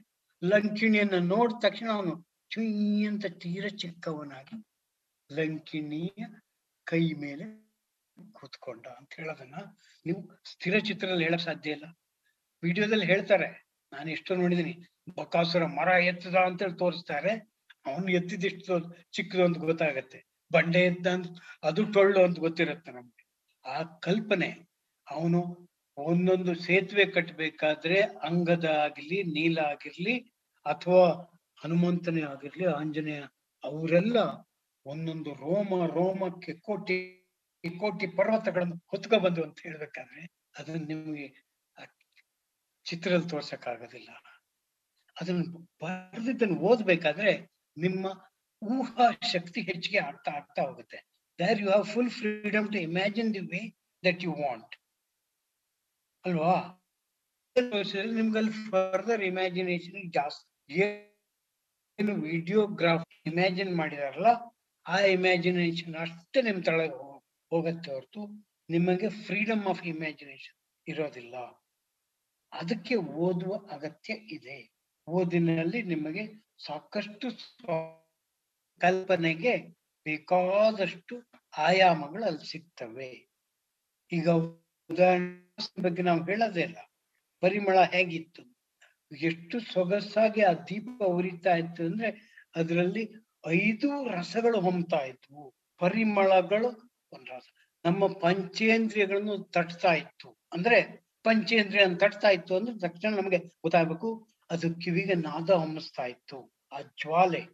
ಲಂಕಿಣಿಯನ್ನ 0.42 1.18
ನೋಡಿದ 1.28 1.57
ತಕ್ಷಣ 1.62 1.88
ಅವನು 1.92 2.14
ಚುಯ್ 2.50 3.09
ಅಂತ 3.09 3.26
ತೀರ 3.26 3.66
ಚಿಕ್ಕವನಾಗಿ 3.68 4.57
ಲಂಕಿಣಿಯ 5.31 6.26
ಕೈ 6.85 7.12
ಮೇಲೆ 7.12 7.46
ಕೂತ್ಕೊಂಡ 8.33 8.87
ಅಂತ 8.87 9.11
ಹೇಳೋದನ್ನ 9.16 9.54
ನೀವು 10.07 10.20
ಸ್ಥಿರ 10.44 10.78
ಚಿತ್ರದಲ್ಲಿ 10.78 11.24
ಹೇಳಕ್ 11.24 11.42
ಸಾಧ್ಯ 11.42 11.70
ಇಲ್ಲ. 11.70 11.87
ವಿಡಿಯೋದಲ್ಲಿ 12.62 13.07
ಹೇಳ್ತಾರೆ, 13.07 13.48
ನಾನು 13.92 14.11
ಎಷ್ಟೋ 14.11 14.35
ನೋಡಿದೀನಿ, 14.35 14.74
ಬಕಾಸುರ 15.16 15.66
ಮರ 15.66 15.88
ಎತ್ತದ 15.88 16.35
ಅಂತೇಳಿ 16.35 16.76
ತೋರಿಸ್ತಾರೆ. 16.78 17.33
ಅವನು 17.88 18.09
ಎತ್ತಿದಿಷ್ಟು 18.18 18.74
ಚಿಕ್ಕದು 19.12 19.42
ಅಂತ 19.44 19.59
ಗೊತ್ತಾಗತ್ತೆ. 19.70 20.18
ಬಂಡೆ 20.51 20.81
ಎದ್ದ 20.90 21.07
ಅದು 21.68 21.83
ಟೊಳ್ಳು 21.94 22.20
ಅಂತ 22.27 22.38
ಗೊತ್ತಿರುತ್ತೆ 22.38 22.90
ನಮ್ಗೆ. 22.92 23.24
ಆ 23.64 23.77
ಕಲ್ಪನೆ 24.07 24.51
ಅವನು 25.07 25.40
ಒಂದೊಂದು 25.98 26.53
ಸೇತುವೆ 26.66 27.05
ಕಟ್ಟಬೇಕಾದ್ರೆ 27.07 27.98
ಅಂಗದ 28.29 28.66
ಆಗಿರ್ಲಿ, 28.85 29.18
ನೀಲ 29.37 29.59
ಆಗಿರ್ಲಿ 29.72 30.14
ಅಥವಾ 30.66 31.05
ಹನುಮಂತನೇ 31.59 32.22
ಆಗಿರ್ಲಿ, 32.22 32.66
ಆಂಜನೇಯ 32.79 33.22
ಅವರೆಲ್ಲ 33.64 34.18
ಒಂದೊಂದು 34.87 35.31
ರೋಮ, 35.44 35.70
ರೋಮಕ್ಕೆ 35.96 36.53
ಕೋಟಿ 36.68 36.96
ಕೋಟಿ 37.64 38.07
ಪರ್ವತಗಳನ್ನು 38.18 38.77
ಹೊತ್ಕೊ 38.90 39.16
ಬಂದು 39.18 39.40
ಅಂತ 39.42 39.59
ಹೇಳ್ಬೇಕಾದ್ರೆ 39.62 40.22
ಅದನ್ನ 40.59 40.83
ನಿಮ್ಗೆ 40.87 41.27
ಚಿತ್ರದಲ್ಲಿ 42.87 43.29
ತೋರ್ಸಕ್ 43.29 43.66
ಆಗೋದಿಲ್ಲ 43.68 44.11
ಅದನ್ನ 45.16 45.42
ಬರೆದಿದ್ದನ್ನು 45.83 46.59
ಓದ್ಬೇಕಾದ್ರೆ 46.68 47.33
ನಿಮ್ಮ 47.85 48.07
ಊಹಾ 48.62 49.07
ಶಕ್ತಿ 49.33 49.61
ಹೆಚ್ಚಿಗೆ 49.61 49.99
ಆಗ್ತಾ 49.99 50.31
ಆಗ್ತಾ 50.33 50.62
ಹೋಗುತ್ತೆ. 50.62 50.99
There 51.38 51.61
you 51.62 51.69
have 51.69 51.87
full 51.87 52.11
freedom 52.11 52.67
to 52.73 52.79
imagine 52.79 53.31
the 53.35 53.43
way 53.53 53.61
that 54.03 54.25
you 54.25 54.33
want 54.43 54.75
ಅಲ್ವಾ? 56.25 56.57
ನಿಮ್ಗಲ್ಲಿ 58.19 58.53
ಫರ್ದರ್ 58.71 59.23
ಇಮ್ಯಾಜಿನೇಷನ್ 59.23 60.12
ಜಾಸ್ತಿ. 60.12 60.81
ಏನು 61.99 62.14
ವಿಡಿಯೋಗ್ರಾಫ್ 62.29 63.07
ಇಮ್ಯಾಜಿನ್ 63.27 63.73
ಮಾಡಿದಾರಲ್ಲ, 63.77 64.31
ಆ 64.87 64.99
ಇಮ್ಯಾಜಿನೇಷನ್ 65.17 65.95
ಅಷ್ಟೇ 65.95 66.43
ನಿಮ್ 66.43 66.61
ತಳಗೆ 66.64 66.97
ಹೋಗುತ್ತೆ 67.03 67.17
ಹೋಗತ್ತೆ 67.53 67.91
ಹೊರತು 67.95 68.23
ನಿಮಗೆ 68.71 69.09
ಫ್ರೀಡಮ್ 69.27 69.64
ಆಫ್ 69.67 69.83
ಇಮ್ಯಾಜಿನೇಷನ್ 69.87 70.57
ಇರೋದಿಲ್ಲ. 70.87 71.37
ಅದಕ್ಕೆ 72.53 72.97
ಓದುವ 73.25 73.55
ಅಗತ್ಯ 73.71 74.12
ಇದೆ. 74.37 74.59
ಓದಿನಲ್ಲಿ 75.09 75.83
ನಿಮಗೆ 75.83 76.49
ಸಾಕಷ್ಟು 76.66 77.29
ಕಲ್ಪನೆಗೆ 78.81 79.57
ಬೇಕಾದಷ್ಟು 80.05 81.31
ಆಯಾಮಗಳು 81.59 82.25
ಅಲ್ಲಿ 82.25 82.51
ಸಿಗ್ತವೆ. 82.51 83.31
ಈಗ 84.12 84.29
ಉದಾಹರಣೆ 84.29 85.83
ಬಗ್ಗೆ 85.83 86.03
ನಾವು 86.03 86.25
ಹೇಳೋದೇ 86.25 86.61
ಇಲ್ಲ. 86.61 86.77
ಪರಿಮಳ 87.40 87.85
ಹೇಗಿತ್ತು? 87.85 88.42
ಎಷ್ಟು 89.16 89.61
ಸೊಗಸಾಗಿ 89.61 90.42
ಆ 90.42 90.53
ದೀಪ 90.53 91.03
ಉರಿತಾ 91.03 91.55
ಇತ್ತು 91.55 91.83
ಅಂದ್ರೆ 91.83 92.11
ಅದರಲ್ಲಿ 92.57 93.29
ಐದು 93.47 94.09
ರಸಗಳು 94.09 94.61
ಹೊಮ್ತಾ 94.61 94.97
ಇದ್ವು. 94.97 95.55
ಪರಿಮಳಗಳು 95.79 96.68
ಒಂದ್ 97.12 97.29
ರಸ. 97.29 97.47
ನಮ್ಮ 97.85 98.07
ಪಂಚೇಂದ್ರಿಯಗಳನ್ನು 98.07 99.38
ತಟ್ತಾ 99.38 99.92
ಇತ್ತು. 99.92 100.38
ಅಂದ್ರೆ 100.53 101.09
ಪಂಚೇಂದ್ರಿಯ 101.23 101.94
ತಟ್ತಾ 101.97 102.29
ಇತ್ತು 102.29 102.57
ಅಂದ್ರೆ 102.57 102.79
ತಕ್ಷಣ 102.79 103.16
ನಮಗೆ 103.16 103.38
ಗೊತ್ತಾಗ್ಬೇಕು 103.38 104.29
ಅದು 104.51 104.75
ಕಿವಿಗೆ 104.75 105.15
ನಾದ 105.15 105.51
ಹೊಮ್ಮಿಸ್ತಾ 105.51 106.07
ಇತ್ತು. 106.07 106.53
ಆ 106.73 106.81
ಜ್ವಾಲೆ 106.81 107.47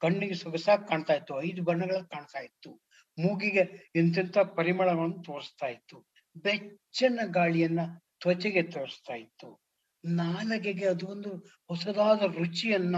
ಕಣ್ಣಿಗೆ 0.00 0.34
ಸೊಗಸಾಗಿ 0.34 0.88
ಕಾಣ್ತಾ 0.88 1.14
ಇತ್ತು. 1.14 1.42
ಐದು 1.42 1.62
ಬಣ್ಣಗಳ 1.62 1.96
ಕಾಣ್ತಾ 1.96 2.38
ಇತ್ತು. 2.38 2.70
ಮೂಗಿಗೆ 3.18 3.92
ಎಂತೆಂತ 3.96 4.38
ಪರಿಮಳಗಳನ್ನು 4.38 5.22
ತೋರಿಸ್ತಾ 5.22 5.66
ಇತ್ತು. 5.66 6.06
ಬೆಚ್ಚನ 6.36 7.20
ಗಾಳಿಯನ್ನ 7.24 7.80
ತ್ವಚೆಗೆ 8.20 8.62
ತೋರಿಸ್ತಾ 8.62 9.14
ಇತ್ತು. 9.14 9.62
ನಾಲಗೆಗೆ 10.04 10.86
ಅದೊಂದು 10.86 11.36
ಹೊಸದಾದ 11.68 12.22
ರುಚಿಯನ್ನ 12.22 12.96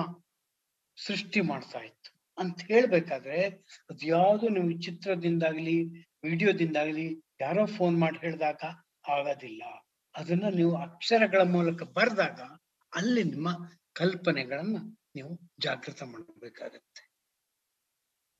ಸೃಷ್ಟಿ 1.07 1.41
ಮಾಡ್ತಾ 1.41 1.79
ಇತ್ತು. 1.79 2.21
ಅಂತ 2.39 2.61
ಹೇಳ್ಬೇಕಾದ್ರೆ 2.61 3.45
ಅದ್ಯಾವುದು 3.91 4.49
ನೀವು 4.49 4.81
ಚಿತ್ರದಿಂದಾಗ್ಲಿ, 4.81 5.85
ವಿಡಿಯೋದಿಂದಾಗ್ಲಿ 6.23 7.21
ಯಾರೋ 7.41 7.67
ಫೋನ್ 7.67 8.01
ಮಾಡಿ 8.01 8.19
ಹೇಳಿದಾಗ 8.19 8.63
ಆಗೋದಿಲ್ಲ. 9.09 9.63
ಅದನ್ನ 10.17 10.45
ನೀವು 10.55 10.77
ಅಕ್ಷರಗಳ 10.77 11.43
ಮೂಲಕ 11.43 11.83
ಬರೆದಾಗ 11.83 12.60
ಅಲ್ಲಿ 12.93 13.23
ನಿಮ್ಮ 13.33 13.49
ಕಲ್ಪನೆಗಳನ್ನ 14.01 14.79
ನೀವು 15.17 15.33
ಜಾಗೃತ 15.65 16.01
ಮಾಡಬೇಕಾಗತ್ತೆ. 16.13 17.03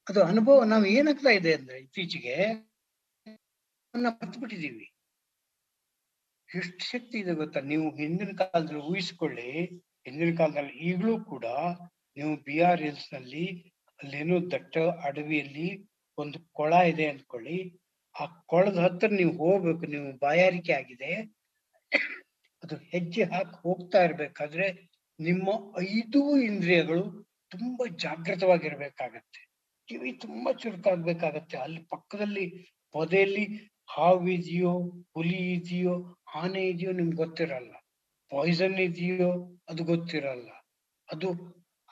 ಅದು 0.07 0.21
ಅನುಭವ 0.31 0.65
ನಾವು 0.73 0.87
ಏನಾಗ್ತಾ 0.97 1.33
ಇದೆ 1.39 1.53
ಅಂದ್ರೆ 1.59 1.77
ಇತ್ತೀಚೆಗೆ 1.85 2.37
ಬಿಟ್ಟಿದೀವಿ 4.43 4.87
ಎಷ್ಟು 6.49 6.83
ಶಕ್ತಿ 6.93 7.17
ಇದೆ 7.23 7.33
ಗೊತ್ತಾ? 7.41 7.61
ನೀವು 7.71 7.87
ಹಿಂದಿನ 8.01 8.33
ಕಾಲದಲ್ಲಿ 8.41 8.83
ಊಹಿಸ್ಕೊಳ್ಳಿ, 8.91 9.51
ಹಿಂದಿನ 10.07 10.31
ಕಾಲದಲ್ಲಿ 10.41 10.75
ಈಗಲೂ 10.89 11.15
ಕೂಡ 11.33 11.47
ನೀವು 12.17 12.33
ಬಿ 12.47 12.57
ಆರ್ 12.69 12.83
ಎಲ್ಸ್ನಲ್ಲಿ 12.91 13.45
ಅಲ್ಲೇನೋ 14.01 14.37
ದಟ್ಟ 14.55 14.75
ಅಡವಿಯಲ್ಲಿ 15.09 15.69
ಒಂದು 16.19 16.39
ಕೊಳ 16.59 16.73
ಇದೆ 16.93 17.07
ಅಂದ್ಕೊಳ್ಳಿ. 17.13 17.59
ಆ 18.15 18.25
ಕೊಳದ 18.53 18.79
ಹತ್ರ 18.85 19.09
ನೀವು 19.21 19.33
ಹೋಗ್ಬೇಕು, 19.43 19.85
ನೀವು 19.95 20.09
ಬಾಯಾರಿಕೆ 20.25 20.73
ಆಗಿದೆ. 20.81 21.13
ಅದು 22.71 22.85
ಹೆಜ್ಜೆ 22.85 23.23
ಹಾಕಿ 23.23 23.63
ಹೋಗ್ತಾ 23.63 24.05
ಇರ್ಬೇಕಾದ್ರೆ 24.05 24.67
ನಿಮ್ಮ 25.21 25.49
ಐದು 25.81 26.39
ಇಂದ್ರಿಯಗಳು 26.39 27.05
ತುಂಬಾ 27.51 27.89
ಜಾಗೃತವಾಗಿರ್ಬೇಕಾಗತ್ತೆ 27.97 29.51
ಕಿವಿ 29.89 30.13
ತುಂಬಾ 30.13 30.53
ಚುರುಕಾಗ್ಬೇಕಾಗತ್ತೆ. 30.53 31.57
ಅಲ್ಲಿ 31.57 31.81
ಪಕ್ಕದಲ್ಲಿ 31.83 32.45
ಪೊದೆಯಲ್ಲಿ 32.93 33.45
ಹಾವು 33.91 34.29
ಇದೆಯೋ, 34.29 34.73
ಹುಲಿ 35.15 35.53
ಇದೆಯೋ, 35.53 36.17
ಆನೆ 36.35 36.69
ಇದೆಯೋ 36.69 36.93
ನಿಮ್ಗೆ 36.93 37.17
ಗೊತ್ತಿರಲ್ಲ. 37.17 37.73
ಪಾಯ್ಸನ್ 38.31 38.79
ಇದೆಯೋ 38.79 39.31
ಅದು 39.69 39.85
ಗೊತ್ತಿರಲ್ಲ. 39.85 40.49
ಅದು 41.09 41.29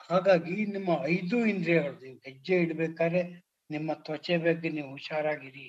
ಹಾಗಾಗಿ 0.09 0.65
ನಿಮ್ಮ 0.65 0.89
ಐದು 1.05 1.45
ಇಂದ್ರಿಯಗಳು 1.45 1.99
ನೀವು 1.99 2.17
ಹೆಜ್ಜೆ 2.17 2.55
ಇಡ್ಬೇಕಾದ್ರೆ 2.55 3.21
ನಿಮ್ಮ 3.69 3.93
ತ್ವಚೆ 3.93 4.37
ಬಗ್ಗೆ 4.37 4.69
ನೀವು 4.69 4.89
ಹುಷಾರಾಗಿರಿ. 4.89 5.67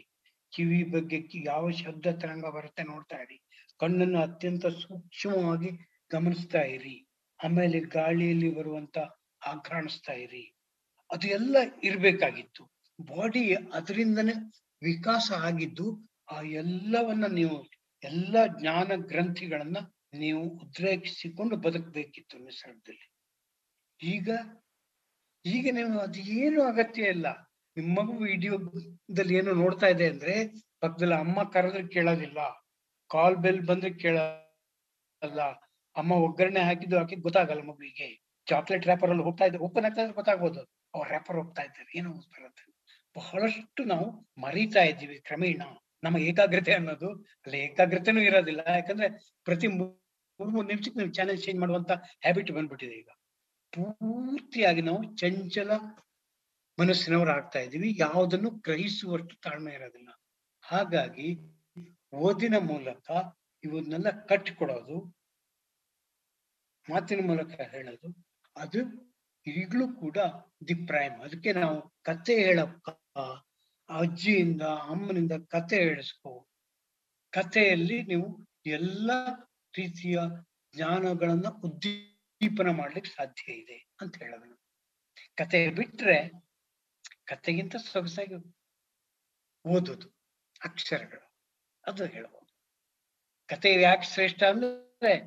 ಕಿವಿ 0.52 0.82
ಬಗ್ಗೆ 0.82 1.18
ಯಾವ 1.46 1.70
ಶಬ್ದ 1.70 2.06
ತರಂಗ 2.06 2.46
ಬರುತ್ತೆ 2.46 2.82
ನೋಡ್ತಾ 2.82 3.16
ಇರಿ. 3.16 3.49
ಕಣ್ಣನ್ನು 3.80 4.20
ಅತ್ಯಂತ 4.20 4.66
ಸೂಕ್ಷ್ಮವಾಗಿ 4.66 5.70
ಗಮನಿಸ್ತಾ 6.12 6.58
ಇರಿ. 6.58 7.08
ಆಮೇಲೆ 7.44 7.80
ಗಾಳಿಯಲ್ಲಿ 7.80 8.54
ಬರುವಂತ 8.54 8.98
ಆಕ್ರಾಣಿಸ್ತಾ 9.46 10.12
ಇರಿ. 10.12 10.56
ಅದು 11.12 11.28
ಎಲ್ಲ 11.28 11.56
ಇರ್ಬೇಕಾಗಿತ್ತು. 11.84 12.64
ಬಾಡಿ 13.00 13.54
ಅದರಿಂದನೇ 13.54 14.32
ವಿಕಾಸ 14.82 15.32
ಆಗಿದ್ದು, 15.36 16.10
ಆ 16.32 16.40
ಎಲ್ಲವನ್ನ 16.40 17.26
ನೀವು, 17.26 17.70
ಎಲ್ಲ 18.04 18.36
ಜ್ಞಾನ 18.60 18.92
ಗ್ರಂಥಿಗಳನ್ನ 18.96 19.76
ನೀವು 20.14 20.42
ಉದ್ರೇಕಿಸಿಕೊಂಡು 20.42 21.56
ಬದುಕಬೇಕಿತ್ತು 21.56 22.38
ನಿಸರ್ಗದಲ್ಲಿ. 22.38 23.12
ಈಗ 24.02 24.28
ಈಗ 25.44 25.68
ನೀವು 25.72 25.98
ಅದು 25.98 26.18
ಏನು 26.18 26.62
ಅಗತ್ಯ 26.62 27.02
ಇಲ್ಲ. 27.02 27.26
ನಿಮ್ಮ 27.76 28.02
ಮಗು 28.02 28.12
ವಿಡಿಯೋದಲ್ಲಿ 28.12 29.34
ಏನು 29.36 29.52
ನೋಡ್ತಾ 29.52 29.86
ಇದೆ 29.86 30.08
ಅಂದ್ರೆ, 30.08 30.48
ಪಕ್ಕದಲ್ಲಿ 30.80 31.14
ಅಮ್ಮ 31.14 31.42
ಕರೆದ್ರೆ 31.42 31.88
ಕೇಳೋದಿಲ್ಲ. 31.88 32.38
ಕಾಲ್ 33.10 33.36
ಬೆಲ್ 33.36 33.66
ಬಂದ್ರೆ 33.66 33.90
ಕೇಳಲ್ಲ. 33.90 35.40
ಅಮ್ಮ 35.96 36.12
ಒಗ್ಗರಣೆ 36.12 36.60
ಹಾಕಿದ್ದು 36.60 36.98
ಹಾಕಿದ್ 36.98 37.22
ಗೊತ್ತಾಗಲ್ಲ 37.22 37.62
ಮಗುವಿಗೆ. 37.62 38.08
ಚಾಕ್ಲೇಟ್ 38.46 38.84
ರ್ಯಾಪರ್ 38.84 39.10
ಅಲ್ಲಿ 39.10 39.24
ಹೋಗ್ತಾ 39.24 39.44
ಇದ್ದಾರೆ 39.44 39.64
ಓಪನ್ 39.64 39.84
ಆಗ್ತಾ 39.84 40.02
ಇದ್ರೆ 40.02 40.14
ಗೊತ್ತಾಗ್ಬೋದು. 40.14 40.60
ಅವ್ರ 40.94 41.08
ರ್ಯಾಪರ್ 41.08 41.36
ಹೋಗ್ತಾ 41.36 41.62
ಇದ್ದಾರೆ. 41.62 41.98
ಏನೋ 41.98 42.10
ಬರುತ್ತೆ. 42.12 42.64
ಬಹಳಷ್ಟು 43.16 43.84
ನಾವು 43.84 44.06
ಮರೀತಾ 44.40 44.82
ಇದ್ದೀವಿ 44.82 45.18
ಕ್ರಮೇಣ. 45.18 45.62
ನಮ್ಮ 46.04 46.16
ಏಕಾಗ್ರತೆ 46.18 46.72
ಅನ್ನೋದು 46.74 47.08
ಅಲ್ಲಿ 47.14 47.58
ಏಕಾಗ್ರತೆನೂ 47.58 48.20
ಇರೋದಿಲ್ಲ. 48.20 48.60
ಯಾಕಂದ್ರೆ 48.68 49.08
ಪ್ರತಿ 49.44 49.66
ಮೂರ್, 49.66 50.50
ಮೂರು 50.50 50.66
ನಿಮಿಷಕ್ಕೆ 50.68 50.98
ನೀವು 50.98 51.12
ಚಾನೆಲ್ 51.12 51.42
ಚೇಂಜ್ 51.42 51.60
ಮಾಡುವಂತ 51.60 51.92
ಹ್ಯಾಬಿಟ್ 51.92 52.50
ಬಂದ್ಬಿಟ್ಟಿದೆ 52.50 52.92
ಈಗ. 52.92 53.10
ಪೂರ್ತಿಯಾಗಿ 53.72 54.82
ನಾವು 54.82 55.02
ಚಂಚಲ 55.16 55.70
ಮನಸ್ಸಿನವರು 56.78 57.30
ಆಗ್ತಾ 57.30 57.58
ಇದೀವಿ 57.58 57.96
ಯಾವುದನ್ನು 57.98 58.50
ಗ್ರಹಿಸುವಷ್ಟು 58.50 59.40
ತಾಳ್ಮೆ 59.40 59.72
ಇರೋದಿಲ್ಲ. 59.72 60.10
ಹಾಗಾಗಿ 60.62 61.28
ಓದಿನ 62.12 62.54
ಮೂಲಕ 62.58 63.10
ಇವನ್ನೆಲ್ಲ 63.64 64.10
ಕಟ್ಟಿಕೊಡೋದು, 64.26 64.96
ಮಾತಿನ 66.90 67.20
ಮೂಲಕ 67.26 67.60
ಹೇಳೋದು, 67.60 68.08
ಅದು 68.56 68.80
ಈಗಲೂ 69.46 69.92
ಕೂಡ 69.92 70.18
ದಿ 70.68 70.86
ಪ್ರೈಮ್. 70.86 71.20
ಅದಕ್ಕೆ 71.20 71.52
ನಾವು 71.52 71.94
ಕತೆ 72.02 72.34
ಹೇಳಪ್ಪ, 72.34 72.90
ಅಜ್ಜಿಯಿಂದ, 73.90 74.62
ಅಮ್ಮನಿಂದ 74.62 75.32
ಕತೆ 75.32 75.76
ಹೇಳಿಸ್ಕೋ. 75.76 76.48
ಕಥೆಯಲ್ಲಿ 77.30 78.02
ನೀವು 78.02 78.46
ಎಲ್ಲ 78.66 79.10
ರೀತಿಯ 79.76 80.18
ಜ್ಞಾನಗಳನ್ನ 80.74 81.48
ಉದ್ದೀಪನ 81.48 82.70
ಮಾಡ್ಲಿಕ್ಕೆ 82.70 83.10
ಸಾಧ್ಯ 83.10 83.52
ಇದೆ 83.52 83.78
ಅಂತ 84.00 84.16
ಹೇಳೋದು 84.22 84.56
ಕತೆ 85.36 85.68
ಬಿಟ್ರೆ 85.70 86.30
ಕತೆಗಿಂತ 87.24 87.76
ಸೊಗಸಾಗಿ 87.76 88.34
ಓದೋದು 89.64 90.08
ಅಕ್ಷರಗಳು. 90.64 91.29
ಅದು 91.90 92.04
ಹೇಳ್ಬೋದು. 92.04 92.52
ಕತೆ 93.46 93.82
ಯಾಕೆ 93.82 94.06
ಶ್ರೇಷ್ಠ 94.06 94.42
ಅಂದ್ರೆ 94.42 95.18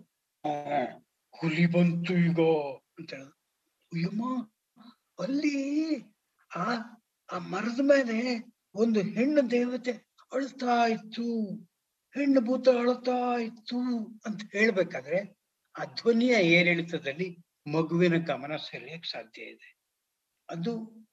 ಹುಲಿ 1.31 1.65
ಬಂತು 1.65 2.13
ಈಗ 2.13 2.39
ಅಂತ 2.99 3.13
ಹೇಳುದು. 3.13 4.53
ಅಲ್ಲಿ 5.19 5.57
ಆ 6.55 6.75
ಆ 7.31 7.37
ಮರದ 7.37 7.79
ಮೇಲೆ 7.79 8.45
ಒಂದು 8.75 8.99
ಹೆಣ್ಣು 9.01 9.51
ದೇವತೆ 9.51 9.91
ಅಳ್ತಾ 10.33 10.87
ಇತ್ತು. 10.87 11.23
ಹೆಣ್ಣು 12.15 12.41
ಭೂತ 12.41 12.69
ಅಳ್ತಾ 12.69 13.39
ಇತ್ತು 13.41 13.77
ಅಂತ 14.25 14.41
ಹೇಳ್ಬೇಕಾದ್ರೆ, 14.51 15.37
ಆ 15.79 15.83
ಧ್ವನಿಯ 15.83 16.31
ಏರಿಳಿತದಲ್ಲಿ 16.31 17.37
ಮಗುವಿನ 17.71 18.25
ಗಮನ 18.25 18.55
ಸೆಳೆಯಕ್ 18.55 19.05
ಸಾಧ್ಯ 19.05 19.41
ಇದೆ. 19.41 19.75
ಅದು 20.49 20.71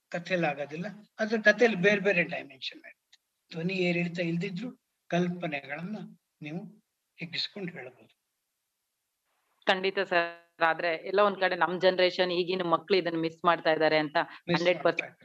ಕಥೆಯಲ್ಲಿ 0.09 0.49
ಆಗೋದಿಲ್ಲ. 0.49 0.87
ಅದ್ರ 1.19 1.41
ಕಥೆಯಲ್ಲಿ 1.41 1.79
ಬೇರೆ 1.79 2.01
ಬೇರೆ 2.01 2.23
ಡೈಮೆನ್ಷನ್ 2.25 2.85
ಆಗುತ್ತೆ. 2.85 3.19
ಧ್ವನಿ 3.53 3.75
ಏರಿಳಿತ 3.75 4.19
ಇಲ್ದಿದ್ರು 4.21 4.80
ಕಲ್ಪನೆಗಳನ್ನ 5.11 5.97
ನೀವು 6.43 6.61
ಹಿಗ್ಗಿಸ್ಕೊಂಡು 7.19 7.73
ಹೇಳ್ಬೋದು. 7.73 8.13
ಖಂಡಿತ 9.67 9.99
ಸರ್. 10.01 10.29
ಆದ್ರೆ 10.63 10.95
ಎಲ್ಲ 11.05 11.21
ಒಂದ್ 11.21 11.41
ಕಡೆ 11.41 11.57
ನಮ್ 11.57 11.81
ಜನರೇಷನ್ 11.81 12.33
ಈಗಿನ 12.33 12.63
ಮಕ್ಳು 12.67 12.97
ಇದನ್ನ 12.97 13.19
ಮಿಸ್ 13.19 13.45
ಮಾಡ್ತಾ 13.45 13.71
ಇದಾರೆ 13.71 13.99
ಅಂತ 13.99 14.17
ಹಂಡ್ರೆಡ್ 14.49 14.83
ಪರ್ಸೆಂಟ್ 14.83 15.17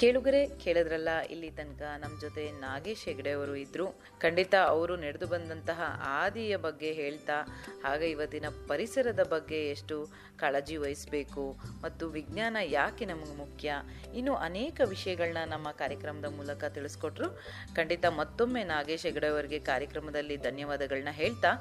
ಕೇಳುಗರೆ, 0.00 0.40
ಕೇಳಿದ್ರಲ್ಲ, 0.62 1.10
ಇಲ್ಲಿ 1.32 1.48
ತನಕ 1.58 1.82
ನಮ್ಮ 2.02 2.14
ಜೊತೆ 2.20 2.44
ನಾಗೇಶ್ 2.60 3.04
ಹೆಗ್ಡೆ 3.08 3.32
ಅವರು 3.38 3.54
ಇದ್ರು. 3.56 3.86
ಖಂಡಿತ 4.22 4.54
ಅವರು 4.72 4.94
ನಡೆದು 4.96 5.26
ಬಂದಂತಹ 5.26 5.80
ಆದಿಯ 6.20 6.54
ಬಗ್ಗೆ 6.66 6.90
ಹೇಳ್ತಾ, 7.00 7.36
ಹಾಗೆ 7.84 8.06
ಇವತ್ತಿನ 8.14 8.48
ಪರಿಸರದ 8.70 9.22
ಬಗ್ಗೆ 9.34 9.60
ಎಷ್ಟು 9.74 9.96
ಕಾಳಜಿ 10.40 10.76
ವಹಿಸಬೇಕು 10.84 11.44
ಮತ್ತು 11.82 12.04
ವಿಜ್ಞಾನ 12.16 12.56
ಯಾಕೆ 12.78 13.04
ನಮಗೆ 13.04 13.34
ಮುಖ್ಯ, 13.42 13.74
ಇನ್ನು 14.18 14.34
ಅನೇಕ 14.48 14.80
ವಿಷಯಗಳನ್ನ 14.92 15.42
ನಮ್ಮ 15.52 15.68
ಕಾರ್ಯಕ್ರಮದ 15.82 16.28
ಮೂಲಕ 16.38 16.64
ತಿಳಿಸ್ಕೊಟ್ರು. 16.76 17.28
ಖಂಡಿತ 17.76 18.04
ಮತ್ತೊಮ್ಮೆ 18.20 18.62
ನಾಗೇಶ್ 18.72 19.06
ಹೆಗ್ಡೆ 19.08 19.30
ಅವರಿಗೆ 19.34 19.60
ಕಾರ್ಯಕ್ರಮದಲ್ಲಿ 19.70 20.38
ಧನ್ಯವಾದಗಳನ್ನ 20.48 21.14
ಹೇಳ್ತಾ, 21.20 21.52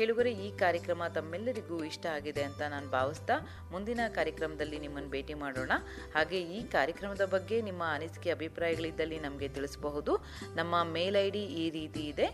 ಕೇಳುಗರೆ, 0.00 0.32
ಈ 0.46 0.50
ಕಾರ್ಯಕ್ರಮ 0.64 1.02
ತಮ್ಮೆಲ್ಲರಿಗೂ 1.18 1.78
ಇಷ್ಟ 1.84 2.06
ಆಗಿದೆ 2.16 2.42
ಅಂತ 2.42 2.62
ನಾನು 2.74 2.90
ಭಾವಿಸ್ತಾ, 2.98 3.38
ಮುಂದಿನ 3.74 4.00
ಕಾರ್ಯಕ್ರಮದಲ್ಲಿ 4.18 4.80
ನಿಮ್ಮನ್ನು 4.86 5.12
ಭೇಟಿ 5.16 5.36
ಮಾಡೋಣ. 5.44 5.72
ಹಾಗೆ 6.16 6.40
ಈ 6.58 6.60
ಕಾರ್ಯಕ್ರಮದ 6.76 7.26
ಬಗ್ಗೆ 7.36 7.56
ನಿಮ್ಮ 7.62 7.75
ಅನಿಸಿಕೆ 7.94 8.30
ಅಭಿಪ್ರಾಯಗಳಿದ್ದಲ್ಲಿ 8.36 9.18
ನಮಗೆ 9.26 9.48
ತಿಳಿಸಬಹುದು. 9.56 10.14
ನಮ್ಮ 10.60 10.82
ಮೇಲ್ 10.96 11.18
ಐ 11.24 11.28
ಡಿ 11.36 11.44
ಈ 11.62 11.64
ರೀತಿ 11.78 12.04
ಇದೆ. 12.12 12.28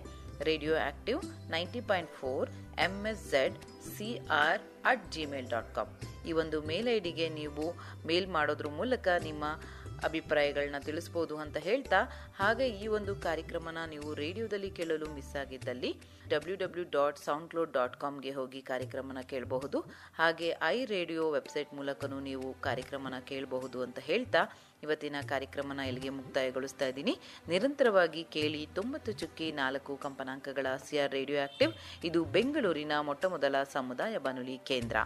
Radio 0.49 0.75
Active 0.91 1.21
ninety 1.55 1.81
point 1.91 2.15
four 2.21 2.49
M 2.87 2.95
S 3.11 3.25
Z 3.33 3.59
C 3.93 4.09
R 4.45 4.63
at 4.91 5.05
Gmail 5.15 5.49
dot 5.53 5.71
com 5.77 5.93
ಈ 6.29 6.33
ಒಂದು 6.43 6.59
ಮೇಲ್ 6.71 6.89
ಐ 6.95 6.99
ಡಿಗೆ 7.07 7.29
ನೀವು 7.41 7.67
ಮೇಲ್ 8.11 8.29
ಮಾಡೋದ್ರ 8.37 8.71
ಮೂಲಕ 8.81 9.09
ನಿಮ್ಮ 9.29 9.45
ಅಭಿಪ್ರಾಯಗಳನ್ನ 10.09 10.79
ತಿಳಿಸ್ಬೋದು 10.87 11.35
ಅಂತ 11.43 11.57
ಹೇಳ್ತಾ, 11.67 11.99
ಹಾಗೆ 12.39 12.67
ಈ 12.83 12.87
ಒಂದು 12.99 13.13
ಕಾರ್ಯಕ್ರಮನ 13.27 13.79
ನೀವು 13.93 14.09
ರೇಡಿಯೋದಲ್ಲಿ 14.23 14.71
ಕೇಳಲು 14.79 15.07
ಮಿಸ್ 15.17 15.35
ಆಗಿದ್ದಲ್ಲಿ 15.43 15.91
W 16.33 16.57
W 16.63 16.85
dot 16.97 17.19
SoundCloud 17.51 17.73
dot 17.77 17.97
ಕಾಮ್ಗೆ 18.03 18.33
ಹೋಗಿ 18.39 18.61
ಕಾರ್ಯಕ್ರಮನ 18.71 19.21
ಕೇಳಬಹುದು. 19.33 19.79
ಹಾಗೆ 20.21 20.49
ಐ 20.75 20.77
ರೇಡಿಯೋ 20.93 21.23
ವೆಬ್ಸೈಟ್ 21.37 21.71
ಮೂಲಕನೂ 21.79 22.19
ನೀವು 22.29 22.49
ಕಾರ್ಯಕ್ರಮನ 22.67 23.17
ಕೇಳಬಹುದು 23.31 23.81
ಅಂತ 23.87 23.99
ಹೇಳ್ತಾ 24.11 24.43
ಇವತ್ತಿನ 24.85 25.17
ಕಾರ್ಯಕ್ರಮನ 25.33 25.81
ಇಲ್ಲಿಗೆ 25.89 26.11
ಮುಕ್ತಾಯಗೊಳಿಸ್ತಾ 26.19 26.87
ಇದ್ದೀನಿ. 26.93 27.15
ನಿರಂತರವಾಗಿ 27.49 28.23
ಕೇಳಿ 28.37 28.63
ತೊಂಬತ್ತು 28.79 29.13
ಚುಕ್ಕಿ 29.21 29.49
ನಾಲ್ಕು 29.61 29.93
ಕಂಪನಾಂಕಗಳ 30.05 30.67
ಸಿಆರ್ 30.87 31.13
ರೇಡಿಯೋ 31.19 31.41
ಆಕ್ಟಿವ್. 31.49 31.75
ಇದು 32.05 32.23
ಬೆಂಗಳೂರಿನ 32.37 32.93
ಮೊಟ್ಟಮೊದಲ 33.09 33.57
ಸಮುದಾಯ 33.77 34.19
ಬಾನುಲಿ 34.27 34.59
ಕೇಂದ್ರ. 34.71 34.97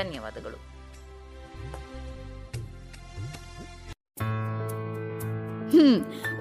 ಧನ್ಯವಾದಗಳು. 0.00 0.60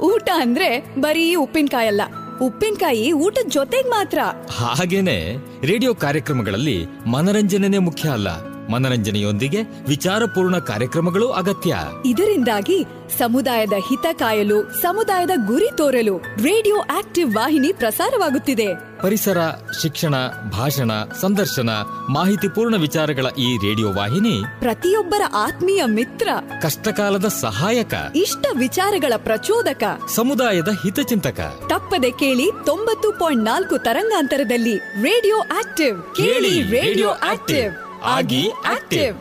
ಊಟ 0.07 0.29
ಅಂದ್ರೆ 0.41 0.67
ಬರೀ 1.01 1.23
ಉಪ್ಪಿನಕಾಯಿ 1.43 1.87
ಅಲ್ಲ 1.91 2.03
ಉಪ್ಪಿನಕಾಯಿ 2.45 3.11
ಊಟದ 3.11 3.47
ಜೊತೆಗ್ 3.47 3.87
ಮಾತ್ರ. 3.87 4.19
ಹಾಗೇನೆ 4.49 5.37
ರೇಡಿಯೋ 5.65 5.93
ಕಾರ್ಯಕ್ರಮಗಳಲ್ಲಿ 5.93 6.85
ಮನರಂಜನೆ 7.07 7.77
ಮುಖ್ಯ 7.77 8.09
ಅಲ್ಲ. 8.09 8.52
ಮನರಂಜನೆಯೊಂದಿಗೆ 8.71 9.61
ವಿಚಾರಪೂರ್ಣ 9.87 10.57
ಕಾರ್ಯಕ್ರಮಗಳು 10.57 11.29
ಅಗತ್ಯ. 11.31 11.75
ಇದರಿಂದಾಗಿ 12.05 12.85
ಸಮುದಾಯದ 13.17 13.73
ಹಿತ 13.89 14.05
ಕಾಯಲು 14.13 14.81
ಸಮುದಾಯದ 14.81 15.31
ಗುರಿ 15.47 15.67
ತೋರಲು 15.77 16.17
ರೇಡಿಯೋ 16.17 16.75
ಆಕ್ಟಿವ್ 16.75 17.35
ವಾಹಿನಿ 17.35 17.73
ಪ್ರಸಾರವಾಗುತ್ತಿದೆ. 17.73 18.93
ಪರಿಸರ 19.01 19.37
ಶಿಕ್ಷಣ 19.81 20.15
ಭಾಷಣ 20.27 20.91
ಸಂದರ್ಶನ 21.21 21.69
ಮಾಹಿತಿಪೂರ್ಣ 22.09 22.75
ವಿಚಾರಗಳ 22.75 23.25
ಈ 23.37 23.57
ರೇಡಿಯೋ 23.57 23.93
ವಾಹಿನಿ 23.93 24.43
ಪ್ರತಿಯೊಬ್ಬರ 24.59 25.21
ಆತ್ಮೀಯ 25.33 25.83
ಮಿತ್ರ 25.85 26.29
ಕಷ್ಟಕಾಲದ 26.61 27.25
ಸಹಾಯಕ 27.25 27.93
ಇಷ್ಟ 28.15 28.45
ವಿಚಾರಗಳ 28.57 29.13
ಪ್ರಚೋದಕ 29.17 29.83
ಸಮುದಾಯದ 30.15 30.67
ಹಿತಚಿಂತಕ 30.67 31.39
ತಪ್ಪದೆ 31.69 32.11
ಕೇಳಿ 32.11 32.49
ತೊಂಬತ್ತು 32.65 33.11
ಪಾಯಿಂಟ್ 33.11 33.43
ನಾಲ್ಕು 33.43 33.77
ತರಂಗಾಂತರದಲ್ಲಿ 33.77 34.75
ರೇಡಿಯೋ 34.77 35.39
ಆಕ್ಟಿವ್. 35.39 36.15
ಕೇಳಿ 36.15 36.61
ರೇಡಿಯೋ 36.61 37.09
ಆಕ್ಟಿವ್. 37.09 37.82
ಆಗಿ 38.03 38.43
ಆಕ್ಟಿವ್ 38.65 39.15